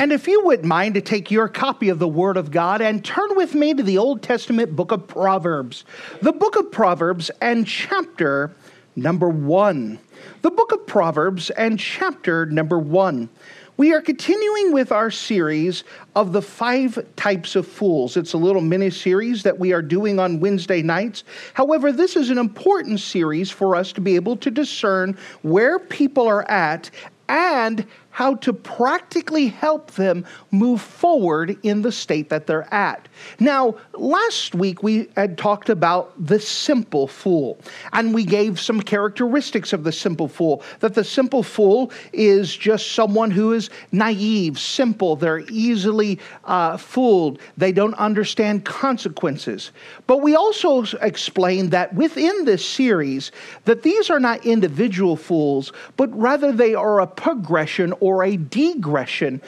And 0.00 0.12
if 0.12 0.28
you 0.28 0.44
wouldn't 0.44 0.68
mind 0.68 0.94
to 0.94 1.00
take 1.00 1.28
your 1.28 1.48
copy 1.48 1.88
of 1.88 1.98
the 1.98 2.06
Word 2.06 2.36
of 2.36 2.52
God 2.52 2.80
and 2.80 3.04
turn 3.04 3.34
with 3.34 3.56
me 3.56 3.74
to 3.74 3.82
the 3.82 3.98
Old 3.98 4.22
Testament 4.22 4.76
book 4.76 4.92
of 4.92 5.08
Proverbs, 5.08 5.84
the 6.22 6.32
book 6.32 6.54
of 6.54 6.70
Proverbs 6.70 7.32
and 7.40 7.66
chapter 7.66 8.54
number 8.94 9.28
one. 9.28 9.98
The 10.42 10.52
book 10.52 10.70
of 10.70 10.86
Proverbs 10.86 11.50
and 11.50 11.80
chapter 11.80 12.46
number 12.46 12.78
one. 12.78 13.28
We 13.76 13.92
are 13.92 14.00
continuing 14.00 14.72
with 14.72 14.92
our 14.92 15.10
series 15.10 15.82
of 16.14 16.32
the 16.32 16.42
five 16.42 17.04
types 17.16 17.56
of 17.56 17.66
fools. 17.66 18.16
It's 18.16 18.34
a 18.34 18.38
little 18.38 18.62
mini 18.62 18.90
series 18.90 19.42
that 19.42 19.58
we 19.58 19.72
are 19.72 19.82
doing 19.82 20.20
on 20.20 20.38
Wednesday 20.38 20.82
nights. 20.82 21.24
However, 21.54 21.90
this 21.90 22.14
is 22.14 22.30
an 22.30 22.38
important 22.38 23.00
series 23.00 23.50
for 23.50 23.74
us 23.74 23.92
to 23.94 24.00
be 24.00 24.14
able 24.14 24.36
to 24.38 24.50
discern 24.50 25.16
where 25.42 25.80
people 25.80 26.28
are 26.28 26.48
at 26.48 26.90
and 27.28 27.86
how 28.18 28.34
to 28.34 28.52
practically 28.52 29.46
help 29.46 29.92
them 29.92 30.24
move 30.50 30.80
forward 30.80 31.56
in 31.62 31.82
the 31.82 31.92
state 31.92 32.28
that 32.28 32.48
they're 32.48 32.74
at. 32.74 33.06
Now, 33.38 33.76
last 33.92 34.56
week 34.56 34.82
we 34.82 35.08
had 35.14 35.38
talked 35.38 35.68
about 35.68 36.12
the 36.18 36.40
simple 36.40 37.06
fool, 37.06 37.60
and 37.92 38.12
we 38.12 38.24
gave 38.24 38.58
some 38.58 38.80
characteristics 38.80 39.72
of 39.72 39.84
the 39.84 39.92
simple 39.92 40.26
fool. 40.26 40.64
That 40.80 40.94
the 40.94 41.04
simple 41.04 41.44
fool 41.44 41.92
is 42.12 42.56
just 42.56 42.90
someone 42.90 43.30
who 43.30 43.52
is 43.52 43.70
naive, 43.92 44.58
simple, 44.58 45.14
they're 45.14 45.44
easily 45.48 46.18
uh, 46.44 46.76
fooled, 46.76 47.38
they 47.56 47.70
don't 47.70 47.94
understand 47.94 48.64
consequences. 48.64 49.70
But 50.08 50.22
we 50.22 50.34
also 50.34 50.82
explained 51.02 51.70
that 51.70 51.94
within 51.94 52.46
this 52.46 52.68
series, 52.68 53.30
that 53.64 53.84
these 53.84 54.10
are 54.10 54.18
not 54.18 54.44
individual 54.44 55.14
fools, 55.14 55.72
but 55.96 56.10
rather 56.18 56.50
they 56.50 56.74
are 56.74 57.00
a 57.00 57.06
progression 57.06 57.94
or 58.00 58.07
a 58.24 58.36
degression 58.36 59.40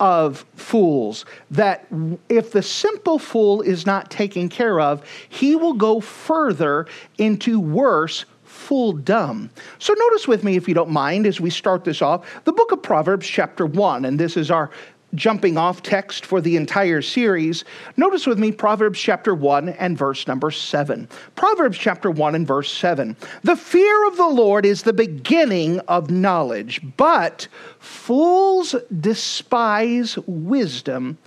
of 0.00 0.44
fools. 0.56 1.24
That 1.50 1.86
if 2.28 2.52
the 2.52 2.62
simple 2.62 3.18
fool 3.18 3.62
is 3.62 3.86
not 3.86 4.10
taken 4.10 4.48
care 4.48 4.80
of, 4.80 5.04
he 5.28 5.54
will 5.54 5.74
go 5.74 6.00
further 6.00 6.86
into 7.18 7.60
worse 7.60 8.24
fooldom. 8.52 9.48
So 9.78 9.94
notice 9.94 10.28
with 10.28 10.44
me, 10.44 10.56
if 10.56 10.68
you 10.68 10.74
don't 10.74 10.90
mind, 10.90 11.26
as 11.26 11.40
we 11.40 11.50
start 11.50 11.84
this 11.84 12.02
off, 12.02 12.26
the 12.44 12.52
book 12.52 12.70
of 12.70 12.82
Proverbs, 12.82 13.26
chapter 13.26 13.64
1, 13.64 14.04
and 14.04 14.20
this 14.20 14.36
is 14.36 14.50
our 14.50 14.70
jumping 15.14 15.56
off 15.56 15.82
text 15.82 16.24
for 16.24 16.40
the 16.40 16.56
entire 16.56 17.02
series, 17.02 17.64
notice 17.96 18.26
with 18.26 18.38
me 18.38 18.52
Proverbs 18.52 18.98
chapter 18.98 19.34
1 19.34 19.70
and 19.70 19.96
verse 19.96 20.26
number 20.26 20.50
7. 20.50 21.08
Proverbs 21.34 21.78
chapter 21.78 22.10
1 22.10 22.34
and 22.34 22.46
verse 22.46 22.72
7. 22.72 23.16
The 23.42 23.56
fear 23.56 24.06
of 24.08 24.16
the 24.16 24.28
Lord 24.28 24.64
is 24.64 24.82
the 24.82 24.92
beginning 24.92 25.80
of 25.80 26.10
knowledge, 26.10 26.80
but 26.96 27.48
fools 27.78 28.74
despise 29.00 30.16
wisdom 30.26 31.18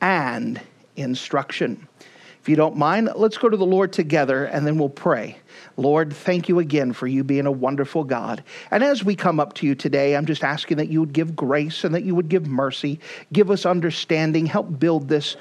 and 0.00 0.60
instruction. 0.96 1.88
If 2.42 2.48
you 2.48 2.56
don't 2.56 2.76
mind, 2.76 3.08
let's 3.14 3.38
go 3.38 3.48
to 3.48 3.56
the 3.56 3.64
Lord 3.64 3.92
together 3.92 4.46
and 4.46 4.66
then 4.66 4.76
we'll 4.76 4.88
pray. 4.88 5.38
Lord, 5.76 6.12
thank 6.12 6.48
you 6.48 6.58
again 6.58 6.92
for 6.92 7.06
you 7.06 7.22
being 7.22 7.46
a 7.46 7.52
wonderful 7.52 8.02
God. 8.02 8.42
And 8.72 8.82
as 8.82 9.04
we 9.04 9.14
come 9.14 9.38
up 9.38 9.54
to 9.54 9.66
you 9.66 9.76
today, 9.76 10.16
I'm 10.16 10.26
just 10.26 10.42
asking 10.42 10.78
that 10.78 10.88
you 10.88 10.98
would 10.98 11.12
give 11.12 11.36
grace 11.36 11.84
and 11.84 11.94
that 11.94 12.02
you 12.02 12.16
would 12.16 12.28
give 12.28 12.48
mercy, 12.48 12.98
give 13.32 13.48
us 13.48 13.64
understanding, 13.64 14.46
help 14.46 14.80
build 14.80 15.08
this 15.08 15.36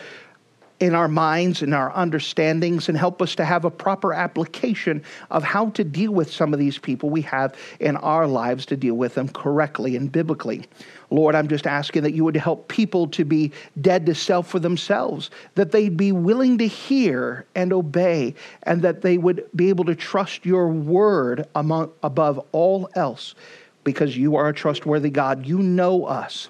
in 0.80 0.94
our 0.94 1.08
minds 1.08 1.64
and 1.64 1.74
our 1.74 1.92
understandings 1.96 2.88
and 2.88 2.98
help 2.98 3.20
us 3.20 3.34
to 3.36 3.46
have 3.46 3.66
a 3.66 3.72
proper 3.72 4.14
application 4.14 5.04
of 5.30 5.44
how 5.44 5.70
to 5.70 5.84
deal 5.84 6.12
with 6.12 6.32
some 6.32 6.54
of 6.54 6.60
these 6.60 6.78
people 6.78 7.10
we 7.10 7.22
have 7.22 7.56
in 7.80 7.96
our 7.98 8.28
lives 8.28 8.66
to 8.68 8.78
deal 8.78 8.96
with 8.96 9.16
them 9.16 9.28
correctly 9.28 9.96
and 9.96 10.12
biblically. 10.12 10.66
Lord, 11.12 11.36
I'm 11.36 11.50
just 11.50 11.68
asking 11.68 12.04
that 12.04 12.14
you 12.14 12.24
would 12.24 12.38
help 12.38 12.70
people 12.70 13.08
to 13.10 13.26
be 13.26 13.52
dead 13.82 14.06
to 14.06 14.16
self 14.16 14.48
for 14.48 14.60
themselves, 14.60 15.30
that 15.56 15.72
they'd 15.72 15.98
be 15.98 16.14
willing 16.14 16.58
to 16.60 16.68
hear 16.68 17.46
and 17.54 17.74
obey, 17.74 18.34
and 18.64 18.82
that 18.82 19.02
they 19.02 19.18
would 19.18 19.46
be 19.56 19.70
able 19.70 19.84
to 19.86 19.96
trust 19.96 20.46
your 20.46 20.70
word 20.70 21.48
among, 21.54 21.92
above 22.02 22.44
all 22.54 22.90
else, 22.96 23.36
because 23.84 24.16
you 24.18 24.38
are 24.38 24.48
a 24.50 24.54
trustworthy 24.54 25.10
God. 25.10 25.46
You 25.46 25.60
know 25.60 26.06
us. 26.06 26.48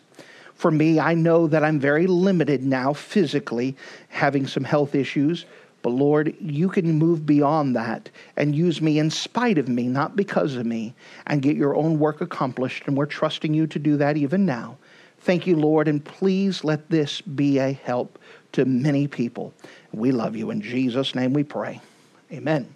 For 0.53 0.69
me, 0.69 0.99
I 0.99 1.15
know 1.15 1.47
that 1.47 1.63
I'm 1.63 1.79
very 1.79 2.05
limited 2.05 2.63
now 2.63 2.93
physically, 2.93 3.75
having 4.09 4.45
some 4.45 4.63
health 4.63 4.93
issues. 4.93 5.45
But 5.81 5.91
Lord, 5.91 6.35
you 6.39 6.69
can 6.69 6.93
move 6.93 7.25
beyond 7.25 7.75
that 7.75 8.09
and 8.37 8.55
use 8.55 8.81
me 8.81 8.99
in 8.99 9.09
spite 9.09 9.57
of 9.57 9.67
me, 9.67 9.87
not 9.87 10.15
because 10.15 10.55
of 10.55 10.65
me, 10.65 10.93
and 11.27 11.41
get 11.41 11.55
your 11.55 11.75
own 11.75 11.97
work 11.99 12.21
accomplished. 12.21 12.83
And 12.85 12.95
we're 12.95 13.05
trusting 13.05 13.53
you 13.53 13.67
to 13.67 13.79
do 13.79 13.97
that 13.97 14.17
even 14.17 14.45
now. 14.45 14.77
Thank 15.19 15.45
you, 15.45 15.55
Lord, 15.55 15.87
and 15.87 16.03
please 16.03 16.63
let 16.63 16.89
this 16.89 17.21
be 17.21 17.59
a 17.59 17.71
help 17.71 18.19
to 18.53 18.65
many 18.65 19.07
people. 19.07 19.53
We 19.91 20.11
love 20.11 20.35
you. 20.35 20.51
In 20.51 20.61
Jesus' 20.61 21.15
name 21.15 21.33
we 21.33 21.43
pray. 21.43 21.79
Amen. 22.31 22.75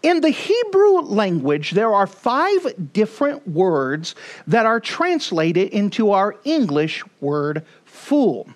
In 0.03 0.21
the 0.21 0.29
Hebrew 0.29 1.01
language, 1.01 1.71
there 1.71 1.93
are 1.93 2.07
five 2.07 2.91
different 2.91 3.47
words 3.47 4.15
that 4.47 4.65
are 4.65 4.79
translated 4.79 5.69
into 5.69 6.11
our 6.11 6.35
English 6.43 7.03
word 7.19 7.63
fool. 7.85 8.49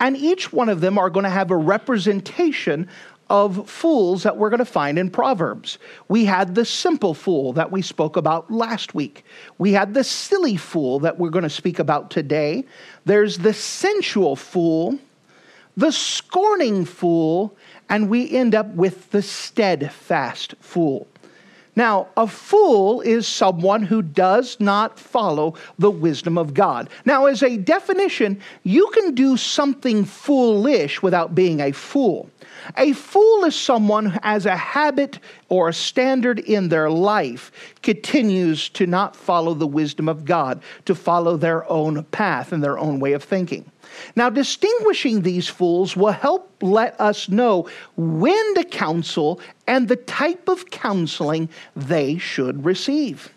And 0.00 0.16
each 0.16 0.52
one 0.52 0.68
of 0.68 0.80
them 0.80 0.98
are 0.98 1.10
going 1.10 1.24
to 1.24 1.30
have 1.30 1.50
a 1.50 1.56
representation 1.56 2.88
of 3.30 3.68
fools 3.68 4.22
that 4.22 4.36
we're 4.36 4.48
going 4.48 4.58
to 4.58 4.64
find 4.64 4.98
in 4.98 5.10
Proverbs. 5.10 5.78
We 6.08 6.24
had 6.24 6.54
the 6.54 6.64
simple 6.64 7.12
fool 7.14 7.52
that 7.54 7.70
we 7.70 7.82
spoke 7.82 8.16
about 8.16 8.50
last 8.50 8.94
week. 8.94 9.24
We 9.58 9.72
had 9.72 9.92
the 9.92 10.04
silly 10.04 10.56
fool 10.56 10.98
that 11.00 11.18
we're 11.18 11.30
going 11.30 11.42
to 11.42 11.50
speak 11.50 11.78
about 11.78 12.10
today. 12.10 12.64
There's 13.04 13.38
the 13.38 13.52
sensual 13.52 14.34
fool, 14.34 14.98
the 15.76 15.92
scorning 15.92 16.84
fool, 16.84 17.54
and 17.90 18.08
we 18.08 18.30
end 18.30 18.54
up 18.54 18.68
with 18.74 19.10
the 19.10 19.22
steadfast 19.22 20.54
fool. 20.60 21.06
Now, 21.78 22.08
a 22.16 22.26
fool 22.26 23.02
is 23.02 23.28
someone 23.28 23.84
who 23.84 24.02
does 24.02 24.56
not 24.58 24.98
follow 24.98 25.54
the 25.78 25.92
wisdom 25.92 26.36
of 26.36 26.52
God. 26.52 26.90
Now, 27.04 27.26
as 27.26 27.40
a 27.40 27.56
definition, 27.56 28.40
you 28.64 28.90
can 28.94 29.14
do 29.14 29.36
something 29.36 30.04
foolish 30.04 31.00
without 31.02 31.36
being 31.36 31.60
a 31.60 31.70
fool. 31.70 32.30
A 32.76 32.94
fool 32.94 33.44
is 33.44 33.54
someone 33.54 34.06
who, 34.06 34.18
as 34.24 34.44
a 34.44 34.56
habit 34.56 35.20
or 35.50 35.68
a 35.68 35.72
standard 35.72 36.40
in 36.40 36.68
their 36.68 36.90
life, 36.90 37.52
continues 37.80 38.68
to 38.70 38.84
not 38.88 39.14
follow 39.14 39.54
the 39.54 39.64
wisdom 39.64 40.08
of 40.08 40.24
God, 40.24 40.60
to 40.86 40.96
follow 40.96 41.36
their 41.36 41.70
own 41.70 42.02
path 42.06 42.50
and 42.50 42.60
their 42.60 42.76
own 42.76 42.98
way 42.98 43.12
of 43.12 43.22
thinking. 43.22 43.64
Now, 44.16 44.30
distinguishing 44.30 45.22
these 45.22 45.48
fools 45.48 45.96
will 45.96 46.12
help 46.12 46.50
let 46.62 47.00
us 47.00 47.28
know 47.28 47.68
when 47.96 48.54
to 48.54 48.64
counsel 48.64 49.40
and 49.66 49.88
the 49.88 49.96
type 49.96 50.48
of 50.48 50.70
counseling 50.70 51.48
they 51.76 52.18
should 52.18 52.64
receive. 52.64 53.32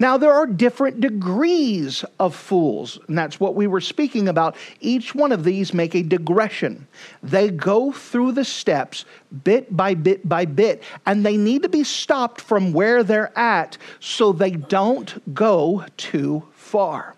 Now, 0.00 0.16
there 0.16 0.32
are 0.32 0.46
different 0.46 1.00
degrees 1.00 2.06
of 2.18 2.34
fools, 2.34 2.98
and 3.06 3.18
that's 3.18 3.38
what 3.38 3.54
we 3.54 3.66
were 3.66 3.82
speaking 3.82 4.28
about. 4.28 4.56
Each 4.80 5.14
one 5.14 5.30
of 5.30 5.44
these 5.44 5.74
make 5.74 5.94
a 5.94 6.02
digression. 6.02 6.88
They 7.22 7.50
go 7.50 7.92
through 7.92 8.32
the 8.32 8.46
steps 8.46 9.04
bit 9.44 9.76
by 9.76 9.92
bit 9.92 10.26
by 10.26 10.46
bit, 10.46 10.82
and 11.04 11.24
they 11.24 11.36
need 11.36 11.62
to 11.64 11.68
be 11.68 11.84
stopped 11.84 12.40
from 12.40 12.72
where 12.72 13.04
they're 13.04 13.38
at 13.38 13.76
so 14.00 14.32
they 14.32 14.52
don't 14.52 15.34
go 15.34 15.84
too 15.98 16.44
far. 16.54 17.14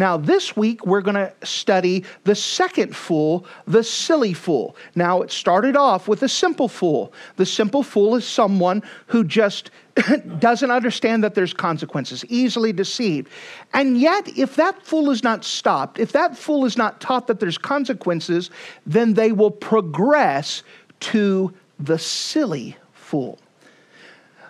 Now, 0.00 0.16
this 0.16 0.56
week 0.56 0.86
we're 0.86 1.02
going 1.02 1.16
to 1.16 1.30
study 1.44 2.06
the 2.24 2.34
second 2.34 2.96
fool, 2.96 3.44
the 3.66 3.84
silly 3.84 4.32
fool. 4.32 4.74
Now, 4.94 5.20
it 5.20 5.30
started 5.30 5.76
off 5.76 6.08
with 6.08 6.22
a 6.22 6.28
simple 6.28 6.68
fool. 6.68 7.12
The 7.36 7.44
simple 7.44 7.82
fool 7.82 8.16
is 8.16 8.26
someone 8.26 8.82
who 9.08 9.24
just 9.24 9.70
doesn't 10.38 10.70
understand 10.70 11.22
that 11.22 11.34
there's 11.34 11.52
consequences, 11.52 12.24
easily 12.30 12.72
deceived. 12.72 13.28
And 13.74 14.00
yet, 14.00 14.26
if 14.38 14.56
that 14.56 14.82
fool 14.86 15.10
is 15.10 15.22
not 15.22 15.44
stopped, 15.44 15.98
if 15.98 16.12
that 16.12 16.34
fool 16.34 16.64
is 16.64 16.78
not 16.78 17.02
taught 17.02 17.26
that 17.26 17.38
there's 17.38 17.58
consequences, 17.58 18.48
then 18.86 19.12
they 19.12 19.32
will 19.32 19.50
progress 19.50 20.62
to 21.00 21.52
the 21.78 21.98
silly 21.98 22.74
fool. 22.94 23.38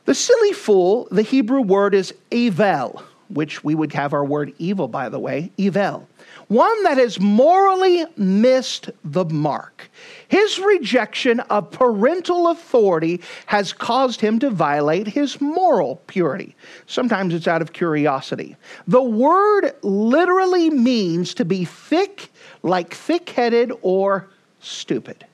The 0.05 0.15
silly 0.15 0.53
fool, 0.53 1.09
the 1.11 1.23
Hebrew 1.23 1.63
word 1.63 1.93
is 1.93 2.15
evel 2.31 3.03
which 3.31 3.63
we 3.63 3.75
would 3.75 3.93
have 3.93 4.13
our 4.13 4.25
word 4.25 4.53
evil, 4.59 4.89
by 4.89 5.09
the 5.09 5.19
way, 5.19 5.51
evil. 5.57 6.09
one 6.49 6.83
that 6.83 6.99
has 6.99 7.21
morally 7.21 8.05
missed 8.17 8.91
the 9.05 9.25
mark. 9.25 9.89
His 10.29 10.59
rejection 10.59 11.41
of 11.41 11.71
parental 11.71 12.49
authority 12.49 13.21
has 13.47 13.73
caused 13.73 14.21
him 14.21 14.39
to 14.41 14.51
violate 14.51 15.07
his 15.07 15.41
moral 15.41 16.03
purity. 16.09 16.57
Sometimes 16.87 17.35
it's 17.35 17.47
out 17.47 17.63
of 17.63 17.73
curiosity. 17.73 18.57
The 18.89 19.03
word 19.03 19.75
literally 19.83 20.71
means 20.71 21.35
to 21.35 21.45
be 21.45 21.65
thick, 21.65 22.31
like 22.63 22.95
thick 22.95 23.29
headed 23.31 23.73
or 23.83 24.29
stupid. 24.61 25.25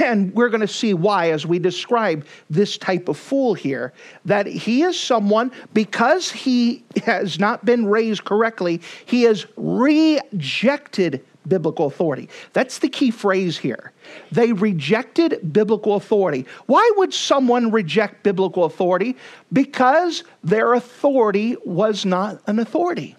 And 0.00 0.34
we're 0.34 0.48
going 0.48 0.60
to 0.60 0.68
see 0.68 0.94
why 0.94 1.30
as 1.30 1.46
we 1.46 1.58
describe 1.58 2.26
this 2.48 2.78
type 2.78 3.08
of 3.08 3.18
fool 3.18 3.54
here. 3.54 3.92
That 4.24 4.46
he 4.46 4.82
is 4.82 4.98
someone, 4.98 5.52
because 5.74 6.30
he 6.30 6.82
has 7.04 7.38
not 7.38 7.64
been 7.64 7.86
raised 7.86 8.24
correctly, 8.24 8.80
he 9.04 9.22
has 9.22 9.46
rejected 9.56 11.24
biblical 11.46 11.86
authority. 11.86 12.30
That's 12.54 12.78
the 12.78 12.88
key 12.88 13.10
phrase 13.10 13.58
here. 13.58 13.92
They 14.32 14.52
rejected 14.52 15.52
biblical 15.52 15.96
authority. 15.96 16.46
Why 16.66 16.90
would 16.96 17.12
someone 17.12 17.70
reject 17.70 18.22
biblical 18.22 18.64
authority? 18.64 19.16
Because 19.52 20.24
their 20.42 20.72
authority 20.74 21.56
was 21.64 22.06
not 22.06 22.40
an 22.46 22.58
authority 22.58 23.16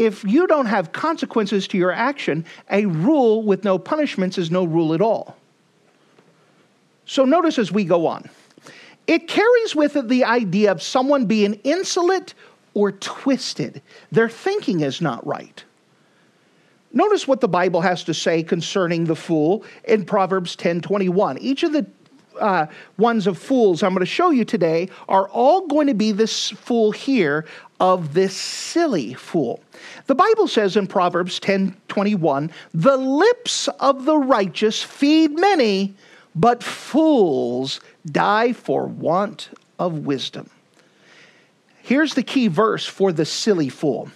if 0.00 0.24
you 0.24 0.46
don't 0.46 0.64
have 0.64 0.92
consequences 0.92 1.68
to 1.68 1.76
your 1.76 1.92
action, 1.92 2.46
a 2.70 2.86
rule 2.86 3.42
with 3.42 3.64
no 3.64 3.78
punishments 3.78 4.38
is 4.38 4.50
no 4.50 4.64
rule 4.64 4.94
at 4.94 5.02
all. 5.02 5.36
So 7.04 7.26
notice 7.26 7.58
as 7.58 7.70
we 7.70 7.84
go 7.84 8.06
on, 8.06 8.30
it 9.06 9.28
carries 9.28 9.76
with 9.76 9.96
it 9.96 10.08
the 10.08 10.24
idea 10.24 10.72
of 10.72 10.82
someone 10.82 11.26
being 11.26 11.54
insolent 11.64 12.32
or 12.72 12.92
twisted. 12.92 13.82
Their 14.10 14.30
thinking 14.30 14.80
is 14.80 15.02
not 15.02 15.26
right. 15.26 15.62
Notice 16.94 17.28
what 17.28 17.42
the 17.42 17.48
Bible 17.48 17.82
has 17.82 18.02
to 18.04 18.14
say 18.14 18.42
concerning 18.42 19.04
the 19.04 19.16
fool 19.16 19.64
in 19.84 20.06
Proverbs 20.06 20.56
10:21. 20.56 21.36
Each 21.40 21.62
of 21.62 21.72
the 21.72 21.86
uh, 22.40 22.66
ones 22.96 23.26
of 23.26 23.36
fools 23.36 23.82
I'm 23.82 23.92
going 23.92 24.00
to 24.00 24.06
show 24.06 24.30
you 24.30 24.46
today 24.46 24.88
are 25.08 25.28
all 25.28 25.66
going 25.66 25.88
to 25.88 25.94
be 25.94 26.10
this 26.10 26.48
fool 26.50 26.90
here 26.90 27.44
of 27.80 28.14
this 28.14 28.36
silly 28.36 29.14
fool. 29.14 29.60
The 30.06 30.14
Bible 30.14 30.46
says 30.46 30.76
in 30.76 30.86
Proverbs 30.86 31.40
10:21, 31.40 32.50
"The 32.74 32.96
lips 32.96 33.68
of 33.80 34.04
the 34.04 34.18
righteous 34.18 34.82
feed 34.82 35.32
many, 35.32 35.94
but 36.34 36.62
fools 36.62 37.80
die 38.06 38.52
for 38.52 38.86
want 38.86 39.48
of 39.78 40.06
wisdom." 40.06 40.50
Here's 41.82 42.14
the 42.14 42.22
key 42.22 42.46
verse 42.46 42.86
for 42.86 43.10
the 43.10 43.24
silly 43.24 43.68
fool. 43.68 44.10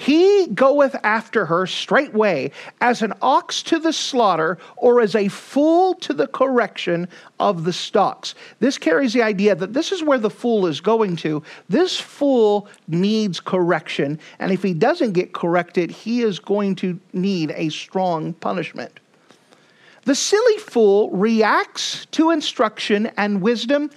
He 0.00 0.46
goeth 0.54 0.94
after 1.02 1.44
her 1.46 1.66
straightway, 1.66 2.52
as 2.80 3.02
an 3.02 3.14
ox 3.20 3.64
to 3.64 3.80
the 3.80 3.92
slaughter, 3.92 4.56
or 4.76 5.00
as 5.00 5.16
a 5.16 5.26
fool 5.26 5.94
to 5.96 6.14
the 6.14 6.28
correction 6.28 7.08
of 7.40 7.64
the 7.64 7.72
stocks. 7.72 8.36
This 8.60 8.78
carries 8.78 9.12
the 9.12 9.22
idea 9.22 9.56
that 9.56 9.72
this 9.72 9.90
is 9.90 10.04
where 10.04 10.20
the 10.20 10.30
fool 10.30 10.68
is 10.68 10.80
going 10.80 11.16
to. 11.16 11.42
This 11.68 11.98
fool 11.98 12.68
needs 12.86 13.40
correction, 13.40 14.20
and 14.38 14.52
if 14.52 14.62
he 14.62 14.72
doesn't 14.72 15.14
get 15.14 15.32
corrected, 15.32 15.90
he 15.90 16.22
is 16.22 16.38
going 16.38 16.76
to 16.76 17.00
need 17.12 17.52
a 17.56 17.68
strong 17.68 18.34
punishment. 18.34 19.00
The 20.04 20.14
silly 20.14 20.58
fool 20.58 21.10
reacts 21.10 22.06
to 22.12 22.30
instruction 22.30 23.10
and 23.16 23.42
wisdom 23.42 23.90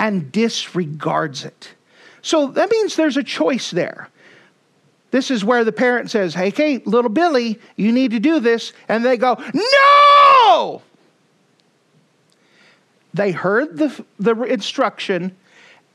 and 0.00 0.32
disregards 0.32 1.44
it. 1.44 1.74
So 2.22 2.48
that 2.48 2.72
means 2.72 2.96
there's 2.96 3.16
a 3.16 3.22
choice 3.22 3.70
there. 3.70 4.08
This 5.14 5.30
is 5.30 5.44
where 5.44 5.62
the 5.62 5.70
parent 5.70 6.10
says, 6.10 6.34
Hey, 6.34 6.50
Kate, 6.50 6.88
little 6.88 7.08
Billy, 7.08 7.60
you 7.76 7.92
need 7.92 8.10
to 8.10 8.18
do 8.18 8.40
this. 8.40 8.72
And 8.88 9.04
they 9.04 9.16
go, 9.16 9.40
No! 9.54 10.82
They 13.14 13.30
heard 13.30 13.76
the, 13.76 14.04
the 14.18 14.34
instruction 14.42 15.36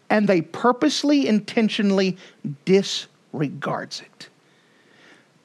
and 0.10 0.26
they 0.26 0.40
purposely, 0.40 1.28
intentionally 1.28 2.16
disregards 2.64 4.00
it. 4.00 4.30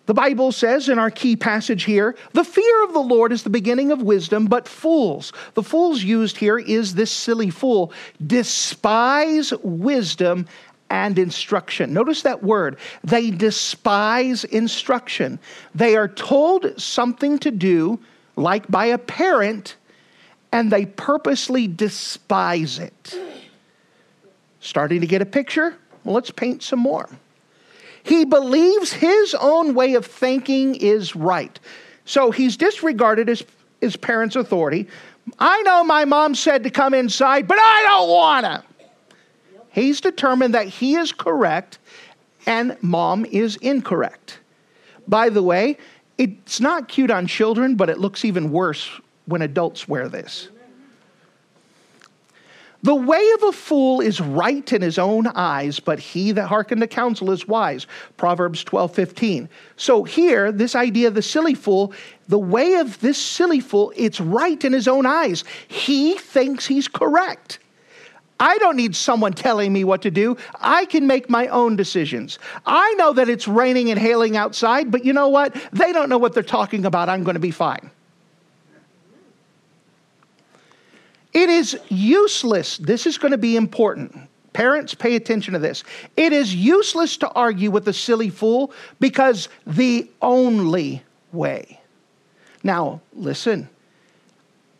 The 0.07 0.15
Bible 0.15 0.53
says 0.53 0.89
in 0.89 1.01
our 1.01 1.11
key 1.11 1.35
passage 1.35 1.83
here, 1.83 2.15
the 2.33 2.45
fear 2.45 2.85
of 2.85 2.93
the 2.93 3.01
Lord 3.01 3.33
is 3.33 3.43
the 3.43 3.51
beginning 3.51 3.91
of 3.91 4.03
wisdom, 4.03 4.45
but 4.45 4.69
fools, 4.69 5.33
the 5.55 5.65
fools 5.65 6.01
used 6.05 6.37
here 6.37 6.61
is 6.61 6.95
this 6.95 7.11
silly 7.11 7.51
fool, 7.51 7.93
despise 8.25 9.53
wisdom 9.65 10.47
and 10.95 11.19
instruction. 11.19 11.93
Notice 11.93 12.23
that 12.23 12.45
word. 12.45 12.79
They 13.03 13.33
despise 13.33 14.45
instruction. 14.45 15.41
They 15.75 15.97
are 15.97 16.07
told 16.07 16.81
something 16.81 17.41
to 17.41 17.51
do, 17.51 17.99
like 18.37 18.71
by 18.71 18.87
a 18.87 18.99
parent, 18.99 19.75
and 20.53 20.71
they 20.71 20.87
purposely 20.87 21.67
despise 21.67 22.79
it. 22.79 23.19
Starting 24.61 25.01
to 25.01 25.07
get 25.09 25.21
a 25.21 25.27
picture? 25.27 25.75
Well, 26.05 26.15
let's 26.15 26.31
paint 26.31 26.63
some 26.63 26.79
more. 26.79 27.09
He 28.05 28.25
believes 28.25 28.93
his 28.93 29.35
own 29.35 29.75
way 29.75 29.95
of 29.95 30.07
thinking 30.07 30.77
is 30.77 31.17
right. 31.17 31.59
So 32.05 32.31
he's 32.31 32.57
disregarded 32.57 33.27
his, 33.27 33.43
his 33.81 33.97
parents' 33.97 34.37
authority. 34.37 34.87
I 35.41 35.61
know 35.63 35.83
my 35.83 36.05
mom 36.05 36.37
said 36.37 36.63
to 36.63 36.71
come 36.71 36.95
inside, 36.95 37.49
but 37.49 37.59
I 37.59 37.85
don't 37.89 38.09
want 38.09 38.47
to. 38.47 38.74
He's 39.75 40.01
determined 40.01 40.55
that 40.55 40.69
he 40.69 40.95
is 40.95 41.11
correct 41.11 41.79
and 42.47 42.77
mom 42.81 43.27
is 43.27 43.57
incorrect. 43.57 44.39
By 45.09 45.31
the 45.31 45.43
way, 45.43 45.79
it's 46.17 46.61
not 46.61 46.87
cute 46.87 47.11
on 47.11 47.27
children, 47.27 47.75
but 47.75 47.91
it 47.91 47.99
looks 47.99 48.25
even 48.25 48.53
worse 48.53 48.89
when 49.27 49.43
adults 49.43 49.89
wear 49.89 50.09
this. 50.09 50.49
The 52.85 52.95
way 52.95 53.29
of 53.35 53.43
a 53.43 53.53
fool 53.53 54.01
is 54.01 54.21
right 54.21 54.73
in 54.73 54.81
his 54.81 54.97
own 54.99 55.27
eyes, 55.27 55.81
but 55.81 55.99
he 55.99 56.31
that 56.33 56.47
hearkened 56.47 56.83
to 56.83 56.87
counsel 56.87 57.33
is 57.33 57.49
wise. 57.49 57.89
Proverbs 58.17 58.63
12, 58.63 58.95
15. 58.95 59.49
So 59.77 60.05
here, 60.05 60.53
this 60.53 60.77
idea 60.77 61.09
of 61.09 61.15
the 61.15 61.23
silly 61.23 61.55
fool, 61.55 61.93
the 62.29 62.39
way 62.39 62.75
of 62.75 63.01
this 63.01 63.19
silly 63.19 63.61
fool, 63.61 63.93
it's 63.97 64.21
right 64.21 64.63
in 64.65 64.73
his 64.73 64.87
own 64.87 65.05
eyes. 65.05 65.43
He 65.67 66.15
thinks 66.15 66.67
he's 66.67 66.87
correct. 66.87 67.59
I 68.41 68.59
don't 68.59 68.77
need 68.77 68.97
someone 68.97 69.33
telling 69.33 69.73
me 69.73 69.85
what 69.85 70.03
to 70.03 70.11
do. 70.11 70.37
I 70.61 70.87
can 70.87 71.07
make 71.07 71.31
my 71.31 71.47
own 71.49 71.77
decisions. 71.77 72.39
I 72.67 72.95
know 72.95 73.13
that 73.13 73.29
it's 73.29 73.47
raining 73.47 73.91
and 73.91 73.99
hailing 73.99 74.37
outside, 74.37 74.91
but 74.91 75.05
you 75.05 75.13
know 75.13 75.29
what? 75.29 75.55
They 75.73 75.93
don't 75.93 76.09
know 76.09 76.19
what 76.19 76.35
they're 76.35 76.43
talking 76.43 76.85
about. 76.85 77.09
I'm 77.09 77.23
going 77.23 77.35
to 77.35 77.41
be 77.41 77.53
fine. 77.53 77.91
It 81.33 81.49
is 81.49 81.79
useless. 81.89 82.79
This 82.79 83.07
is 83.07 83.19
going 83.19 83.33
to 83.33 83.39
be 83.39 83.57
important. 83.57 84.17
Parents, 84.53 84.95
pay 84.95 85.17
attention 85.17 85.55
to 85.55 85.59
this. 85.59 85.83
It 86.17 86.33
is 86.33 86.55
useless 86.55 87.17
to 87.19 87.31
argue 87.31 87.73
with 87.73 87.89
a 87.89 87.93
silly 87.93 88.31
fool 88.31 88.73
because 89.01 89.49
the 89.67 90.09
only 90.23 91.03
way. 91.33 91.81
Now, 92.63 93.01
listen. 93.15 93.69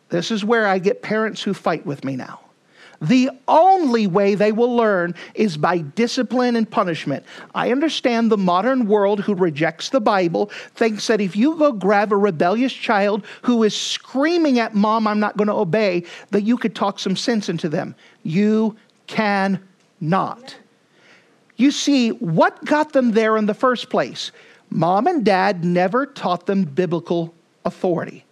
This 0.09 0.31
is 0.31 0.45
where 0.45 0.65
I 0.65 0.79
get 0.79 1.01
parents 1.01 1.41
who 1.41 1.53
fight 1.53 1.85
with 1.85 2.05
me 2.05 2.15
now. 2.15 2.39
The 3.01 3.29
only 3.47 4.07
way 4.07 4.35
they 4.35 4.51
will 4.51 4.75
learn 4.75 5.15
is 5.33 5.57
by 5.57 5.79
discipline 5.79 6.55
and 6.55 6.69
punishment. 6.69 7.23
I 7.53 7.71
understand 7.71 8.31
the 8.31 8.37
modern 8.37 8.87
world 8.87 9.19
who 9.19 9.35
rejects 9.35 9.89
the 9.89 9.99
Bible 9.99 10.49
thinks 10.75 11.07
that 11.07 11.21
if 11.21 11.35
you 11.35 11.55
go 11.55 11.71
grab 11.71 12.11
a 12.11 12.17
rebellious 12.17 12.73
child 12.73 13.25
who 13.41 13.63
is 13.63 13.75
screaming 13.75 14.59
at 14.59 14.75
mom, 14.75 15.07
I'm 15.07 15.19
not 15.19 15.37
going 15.37 15.47
to 15.47 15.53
obey, 15.53 16.03
that 16.31 16.43
you 16.43 16.57
could 16.57 16.75
talk 16.75 16.99
some 16.99 17.15
sense 17.15 17.49
into 17.49 17.69
them. 17.69 17.95
You 18.23 18.75
can 19.07 19.59
not. 20.01 20.55
You 21.57 21.71
see, 21.71 22.09
what 22.09 22.63
got 22.65 22.93
them 22.93 23.11
there 23.11 23.37
in 23.37 23.45
the 23.45 23.53
first 23.53 23.89
place? 23.89 24.31
Mom 24.69 25.07
and 25.07 25.23
dad 25.23 25.63
never 25.63 26.05
taught 26.05 26.47
them 26.47 26.63
biblical 26.63 27.33
authority. 27.63 28.24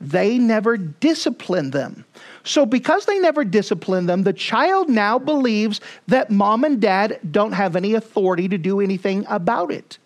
They 0.00 0.38
never 0.38 0.76
disciplined 0.76 1.72
them. 1.72 2.04
So, 2.44 2.64
because 2.64 3.04
they 3.04 3.18
never 3.18 3.44
disciplined 3.44 4.08
them, 4.08 4.22
the 4.22 4.32
child 4.32 4.88
now 4.88 5.18
believes 5.18 5.80
that 6.06 6.30
mom 6.30 6.64
and 6.64 6.80
dad 6.80 7.18
don't 7.30 7.52
have 7.52 7.76
any 7.76 7.94
authority 7.94 8.48
to 8.48 8.58
do 8.58 8.80
anything 8.80 9.26
about 9.28 9.72
it. 9.72 9.98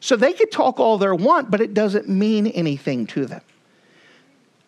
So, 0.00 0.16
they 0.16 0.32
could 0.32 0.50
talk 0.50 0.80
all 0.80 0.96
they 0.96 1.10
want, 1.10 1.50
but 1.50 1.60
it 1.60 1.74
doesn't 1.74 2.08
mean 2.08 2.46
anything 2.48 3.06
to 3.08 3.26
them. 3.26 3.42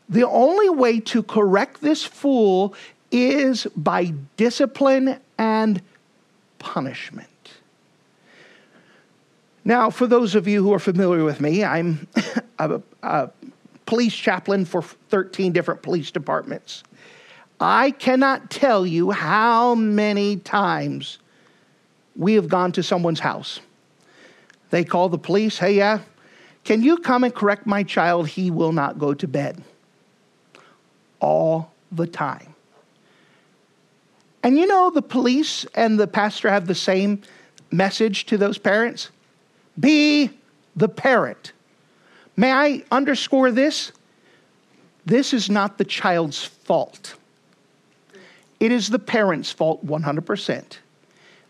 The 0.09 0.29
only 0.29 0.69
way 0.69 1.01
to 1.01 1.23
correct 1.23 1.81
this 1.81 2.05
fool 2.05 2.75
is 3.11 3.67
by 3.75 4.13
discipline 4.37 5.19
and 5.39 5.81
punishment. 6.59 7.29
Now, 9.65 9.91
for 9.91 10.07
those 10.07 10.35
of 10.35 10.49
you 10.49 10.63
who 10.63 10.73
are 10.75 10.79
familiar 10.79 11.25
with 11.25 11.41
me, 11.41 11.65
I'm 11.65 12.07
a, 12.59 12.83
a 13.03 13.31
police 13.93 14.15
chaplain 14.15 14.65
for 14.65 14.81
13 14.81 15.53
different 15.53 15.83
police 15.83 16.11
departments. 16.11 16.83
I 17.61 17.91
cannot 17.91 18.51
tell 18.51 18.87
you 18.87 19.11
how 19.11 19.75
many 19.75 20.39
times 20.39 21.19
we 22.17 22.33
have 22.37 22.49
gone 22.49 22.73
to 22.73 22.83
someone's 22.83 23.21
house. 23.21 23.61
They 24.71 24.83
call 24.83 25.11
the 25.11 25.19
police. 25.19 25.59
Hey, 25.59 25.75
yeah, 25.75 25.99
can 26.65 26.83
you 26.83 26.97
come 26.97 27.23
and 27.23 27.35
correct 27.35 27.67
my 27.67 27.83
child? 27.83 28.29
He 28.29 28.51
will 28.51 28.73
not 28.73 28.99
go 28.99 29.13
to 29.13 29.29
bed. 29.29 29.63
All 31.21 31.71
the 31.93 32.07
time. 32.07 32.55
And 34.43 34.57
you 34.57 34.67
know, 34.67 34.89
the 34.89 35.03
police 35.03 35.67
and 35.75 36.01
the 36.01 36.07
pastor 36.07 36.49
have 36.49 36.67
the 36.67 36.75
same 36.75 37.21
message 37.71 38.25
to 38.25 38.39
those 38.39 38.57
parents 38.57 39.11
be 39.79 40.31
the 40.77 40.89
parent. 40.89 41.53
May 42.37 42.53
I 42.53 42.83
underscore 42.91 43.51
this? 43.51 43.93
This 45.05 45.33
is 45.33 45.51
not 45.51 45.79
the 45.79 45.85
child's 45.85 46.45
fault. 46.45 47.15
It 48.61 48.71
is 48.71 48.89
the 48.89 48.99
parent's 48.99 49.51
fault 49.51 49.85
100%. 49.85 50.79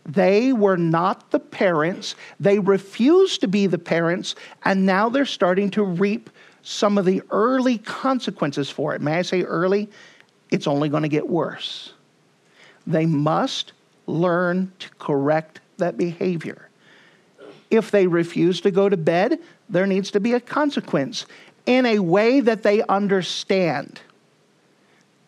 They 0.05 0.53
were 0.53 0.77
not 0.77 1.31
the 1.31 1.39
parents. 1.39 2.17
They 2.41 2.59
refused 2.59 3.43
to 3.43 3.49
be 3.49 3.67
the 3.67 3.79
parents, 3.79 4.35
and 4.65 4.87
now 4.87 5.09
they're 5.09 5.27
starting 5.27 5.71
to 5.73 5.85
reap 5.85 6.31
some 6.63 6.99
of 6.99 7.05
the 7.05 7.23
early 7.31 7.79
consequences 7.79 8.71
for 8.71 8.95
it. 8.95 9.01
May 9.01 9.19
I 9.19 9.23
say 9.23 9.43
early? 9.43 9.89
It's 10.51 10.67
only 10.67 10.89
going 10.89 11.03
to 11.03 11.09
get 11.09 11.29
worse. 11.29 11.93
They 12.87 13.07
must 13.07 13.73
learn 14.07 14.73
to 14.81 14.89
correct 14.99 15.61
that 15.79 15.97
behavior. 15.97 16.69
If 17.71 17.91
they 17.91 18.07
refuse 18.07 18.61
to 18.63 18.71
go 18.71 18.89
to 18.89 18.97
bed, 18.97 19.39
there 19.73 19.87
needs 19.87 20.13
to 20.13 20.21
be 20.21 20.35
a 20.35 20.41
consequence 20.41 21.27
in 21.67 21.87
a 21.87 21.99
way 21.99 22.41
that 22.41 22.63
they 22.63 22.83
understand. 22.83 24.01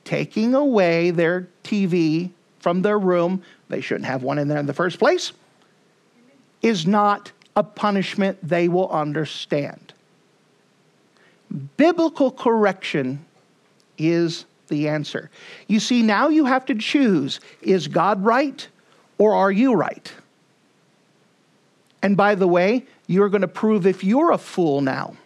Taking 0.05 0.55
away 0.55 1.11
their 1.11 1.49
TV 1.65 2.31
from 2.61 2.83
their 2.83 2.99
room, 2.99 3.43
they 3.69 3.81
shouldn't 3.81 4.07
have 4.07 4.23
one 4.23 4.39
in 4.39 4.49
there 4.49 4.59
in 4.59 4.67
the 4.67 4.75
first 4.75 4.99
place, 4.99 5.33
is 6.63 6.87
not 6.87 7.33
a 7.57 7.63
punishment 7.63 8.39
they 8.43 8.69
will 8.69 8.91
understand. 8.91 9.95
Biblical 11.77 12.31
correction 12.31 13.25
is 13.97 14.45
the 14.69 14.89
answer. 14.89 15.31
You 15.69 15.81
see, 15.81 16.03
now 16.03 16.29
you 16.29 16.45
have 16.45 16.67
to 16.67 16.75
choose 16.75 17.41
is 17.63 17.89
God 17.89 18.23
right 18.25 18.67
or 19.19 19.35
are 19.35 19.53
you 19.53 19.75
right? 19.75 20.13
And 22.05 22.19
by 22.19 22.35
the 22.35 22.47
way, 22.47 22.85
you're 23.07 23.31
going 23.31 23.41
to 23.41 23.49
prove 23.49 23.87
if 23.87 24.05
you're 24.05 24.31
a 24.31 24.37
fool 24.37 24.83
now. 24.83 25.17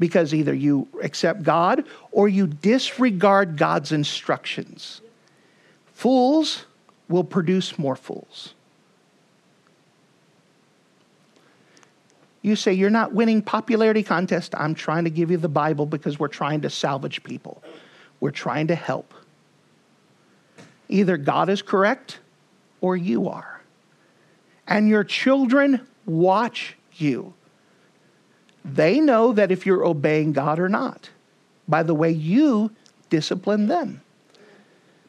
Because 0.00 0.34
either 0.34 0.52
you 0.52 0.88
accept 1.00 1.44
God 1.44 1.84
or 2.10 2.26
you 2.26 2.48
disregard 2.48 3.56
God's 3.56 3.92
instructions. 3.92 5.00
Fools 5.92 6.64
will 7.08 7.22
produce 7.22 7.78
more 7.78 7.94
fools. 7.94 8.54
You 12.42 12.56
say, 12.56 12.72
You're 12.72 12.90
not 12.90 13.12
winning 13.12 13.40
popularity 13.40 14.02
contest. 14.02 14.56
I'm 14.56 14.74
trying 14.74 15.04
to 15.04 15.10
give 15.10 15.30
you 15.30 15.36
the 15.36 15.48
Bible 15.48 15.86
because 15.86 16.18
we're 16.18 16.26
trying 16.26 16.62
to 16.62 16.70
salvage 16.70 17.22
people. 17.22 17.62
We're 18.18 18.32
trying 18.32 18.66
to 18.66 18.74
help. 18.74 19.14
Either 20.88 21.16
God 21.16 21.48
is 21.48 21.62
correct 21.62 22.18
or 22.80 22.96
you 22.96 23.28
are. 23.28 23.53
And 24.66 24.88
your 24.88 25.04
children 25.04 25.86
watch 26.06 26.76
you. 26.94 27.34
They 28.64 29.00
know 29.00 29.32
that 29.32 29.52
if 29.52 29.66
you're 29.66 29.84
obeying 29.84 30.32
God 30.32 30.58
or 30.58 30.68
not 30.68 31.10
by 31.68 31.82
the 31.82 31.94
way 31.94 32.10
you 32.10 32.70
discipline 33.10 33.68
them. 33.68 34.02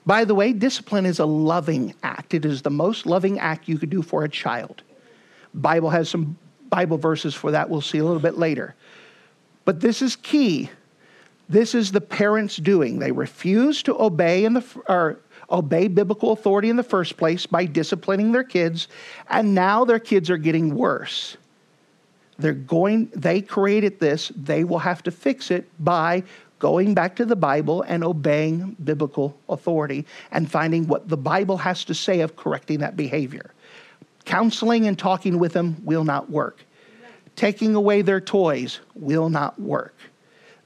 By 0.06 0.26
the 0.26 0.36
way, 0.36 0.54
discipline 0.54 1.06
is 1.06 1.20
a 1.20 1.26
loving 1.26 1.96
act. 2.04 2.34
It 2.34 2.46
is 2.46 2.62
the 2.62 2.70
most 2.70 3.06
loving 3.06 3.40
act 3.40 3.68
you 3.68 3.78
could 3.78 3.90
do 3.90 4.02
for 4.02 4.24
a 4.24 4.30
child. 4.30 4.84
Bible 5.54 5.90
has 5.90 6.10
some 6.10 6.38
Bible 6.70 6.98
verses 6.98 7.34
for 7.34 7.52
that 7.52 7.70
we'll 7.70 7.82
see 7.82 7.98
a 7.98 8.04
little 8.04 8.22
bit 8.22 8.38
later. 8.38 8.76
But 9.64 9.80
this 9.80 10.02
is 10.02 10.16
key. 10.16 10.70
This 11.50 11.74
is 11.74 11.92
the 11.92 12.02
parents 12.02 12.58
doing. 12.58 13.00
They 13.00 13.12
refuse 13.12 13.82
to 13.84 14.00
obey 14.00 14.46
in 14.46 14.54
the 14.54 14.66
or 14.88 15.20
obey 15.50 15.88
biblical 15.88 16.32
authority 16.32 16.70
in 16.70 16.76
the 16.76 16.84
first 16.84 17.18
place 17.18 17.46
by 17.46 17.66
disciplining 17.66 18.32
their 18.32 18.44
kids, 18.44 18.88
and 19.30 19.54
now 19.56 19.86
their 19.86 20.00
kids 20.00 20.30
are 20.30 20.38
getting 20.38 20.76
worse. 20.76 21.38
They're 22.38 22.54
going, 22.54 23.12
they 23.16 23.42
created 23.42 24.00
this, 24.00 24.32
they 24.36 24.64
will 24.64 24.80
have 24.80 25.04
to 25.04 25.12
fix 25.12 25.52
it 25.52 25.70
by 25.80 26.24
going 26.60 26.94
back 26.94 27.16
to 27.18 27.26
the 27.26 27.36
Bible 27.36 27.84
and 27.84 28.04
obeying 28.04 28.76
biblical 28.84 29.38
authority 29.50 30.06
and 30.32 30.50
finding 30.50 30.88
what 30.88 31.08
the 31.08 31.18
Bible 31.18 31.58
has 31.58 31.84
to 31.86 31.94
say 31.94 32.22
of 32.22 32.36
correcting 32.36 32.80
that 32.80 32.98
behavior. 32.98 33.52
Counseling 34.26 34.88
and 34.88 34.98
talking 34.98 35.38
with 35.38 35.54
them 35.54 35.78
will 35.86 36.04
not 36.04 36.30
work. 36.30 36.66
Taking 37.36 37.76
away 37.76 38.02
their 38.02 38.22
toys 38.22 38.80
will 38.96 39.30
not 39.30 39.60
work. 39.60 39.96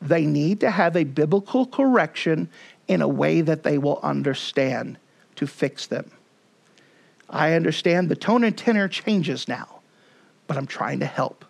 They 0.02 0.26
need 0.26 0.62
to 0.62 0.72
have 0.72 0.96
a 0.96 1.04
biblical 1.04 1.66
correction 1.66 2.50
in 2.90 3.02
a 3.02 3.08
way 3.08 3.40
that 3.40 3.64
they 3.64 3.78
will 3.78 4.00
understand 4.04 4.98
to 5.36 5.48
fix 5.48 5.88
them. 5.88 6.12
I 7.30 7.54
understand 7.54 8.10
the 8.10 8.16
tone 8.16 8.44
and 8.44 8.58
tenor 8.58 8.88
changes 8.88 9.48
now, 9.48 9.80
but 10.48 10.58
I'm 10.58 10.66
trying 10.66 11.00
to 11.00 11.06
help 11.06 11.46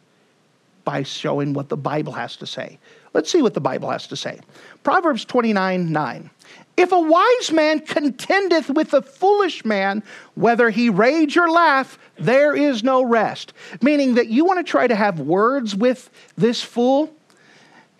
by 0.84 1.04
showing 1.04 1.54
what 1.54 1.70
the 1.70 1.78
Bible 1.78 2.14
has 2.14 2.36
to 2.38 2.46
say. 2.46 2.78
Let's 3.14 3.32
see 3.32 3.42
what 3.42 3.54
the 3.54 3.62
Bible 3.62 3.90
has 3.90 4.06
to 4.08 4.18
say. 4.18 4.40
Proverbs 4.84 5.24
29 5.26 5.92
9. 5.92 6.30
If 6.76 6.92
a 6.92 7.00
wise 7.00 7.52
man 7.52 7.80
contendeth 7.82 8.70
with 8.70 8.94
a 8.94 9.02
foolish 9.02 9.64
man, 9.64 10.04
whether 10.36 10.70
he 10.70 10.90
rage 10.90 11.38
or 11.38 11.50
laugh, 11.50 11.98
there 12.18 12.56
is 12.56 12.84
no 12.84 13.02
rest. 13.02 13.54
Meaning 13.82 14.16
that 14.16 14.28
you 14.28 14.46
want 14.46 14.66
to 14.66 14.70
try 14.70 14.88
to 14.88 14.96
have 14.96 15.20
words 15.20 15.76
with 15.76 16.10
this 16.38 16.62
fool, 16.62 17.14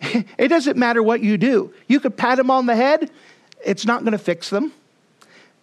it 0.00 0.48
doesn't 0.48 0.76
matter 0.76 1.02
what 1.02 1.22
you 1.22 1.36
do. 1.36 1.72
You 1.88 2.00
could 2.00 2.16
pat 2.16 2.38
him 2.38 2.50
on 2.50 2.66
the 2.66 2.76
head, 2.76 3.10
it's 3.64 3.86
not 3.86 4.00
going 4.00 4.12
to 4.12 4.18
fix 4.18 4.50
them. 4.50 4.72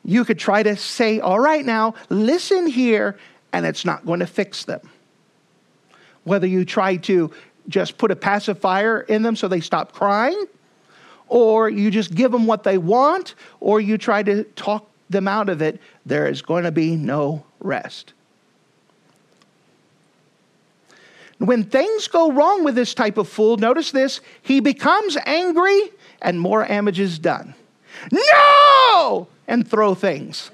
You 0.03 0.23
could 0.25 0.39
try 0.39 0.63
to 0.63 0.75
say, 0.75 1.19
All 1.19 1.39
right, 1.39 1.65
now, 1.65 1.95
listen 2.09 2.67
here, 2.67 3.17
and 3.51 3.65
it's 3.65 3.85
not 3.85 4.05
going 4.05 4.19
to 4.19 4.27
fix 4.27 4.65
them. 4.65 4.89
Whether 6.23 6.47
you 6.47 6.65
try 6.65 6.97
to 6.97 7.31
just 7.67 7.97
put 7.97 8.11
a 8.11 8.15
pacifier 8.15 9.01
in 9.01 9.23
them 9.23 9.35
so 9.35 9.47
they 9.47 9.59
stop 9.59 9.91
crying, 9.91 10.45
or 11.27 11.69
you 11.69 11.91
just 11.91 12.15
give 12.15 12.31
them 12.31 12.45
what 12.45 12.63
they 12.63 12.77
want, 12.77 13.35
or 13.59 13.81
you 13.81 13.97
try 13.97 14.23
to 14.23 14.43
talk 14.43 14.89
them 15.09 15.27
out 15.27 15.49
of 15.49 15.61
it, 15.61 15.79
there 16.05 16.27
is 16.27 16.41
going 16.41 16.63
to 16.63 16.71
be 16.71 16.95
no 16.95 17.43
rest. 17.59 18.13
When 21.39 21.63
things 21.63 22.07
go 22.07 22.31
wrong 22.31 22.63
with 22.63 22.75
this 22.75 22.93
type 22.93 23.17
of 23.17 23.29
fool, 23.29 23.57
notice 23.57 23.91
this, 23.91 24.21
he 24.41 24.59
becomes 24.59 25.17
angry 25.25 25.91
and 26.21 26.39
more 26.39 26.65
damage 26.65 26.99
is 26.99 27.19
done. 27.19 27.53
No! 28.11 29.27
And 29.47 29.67
throw 29.67 29.95
things. 29.95 30.51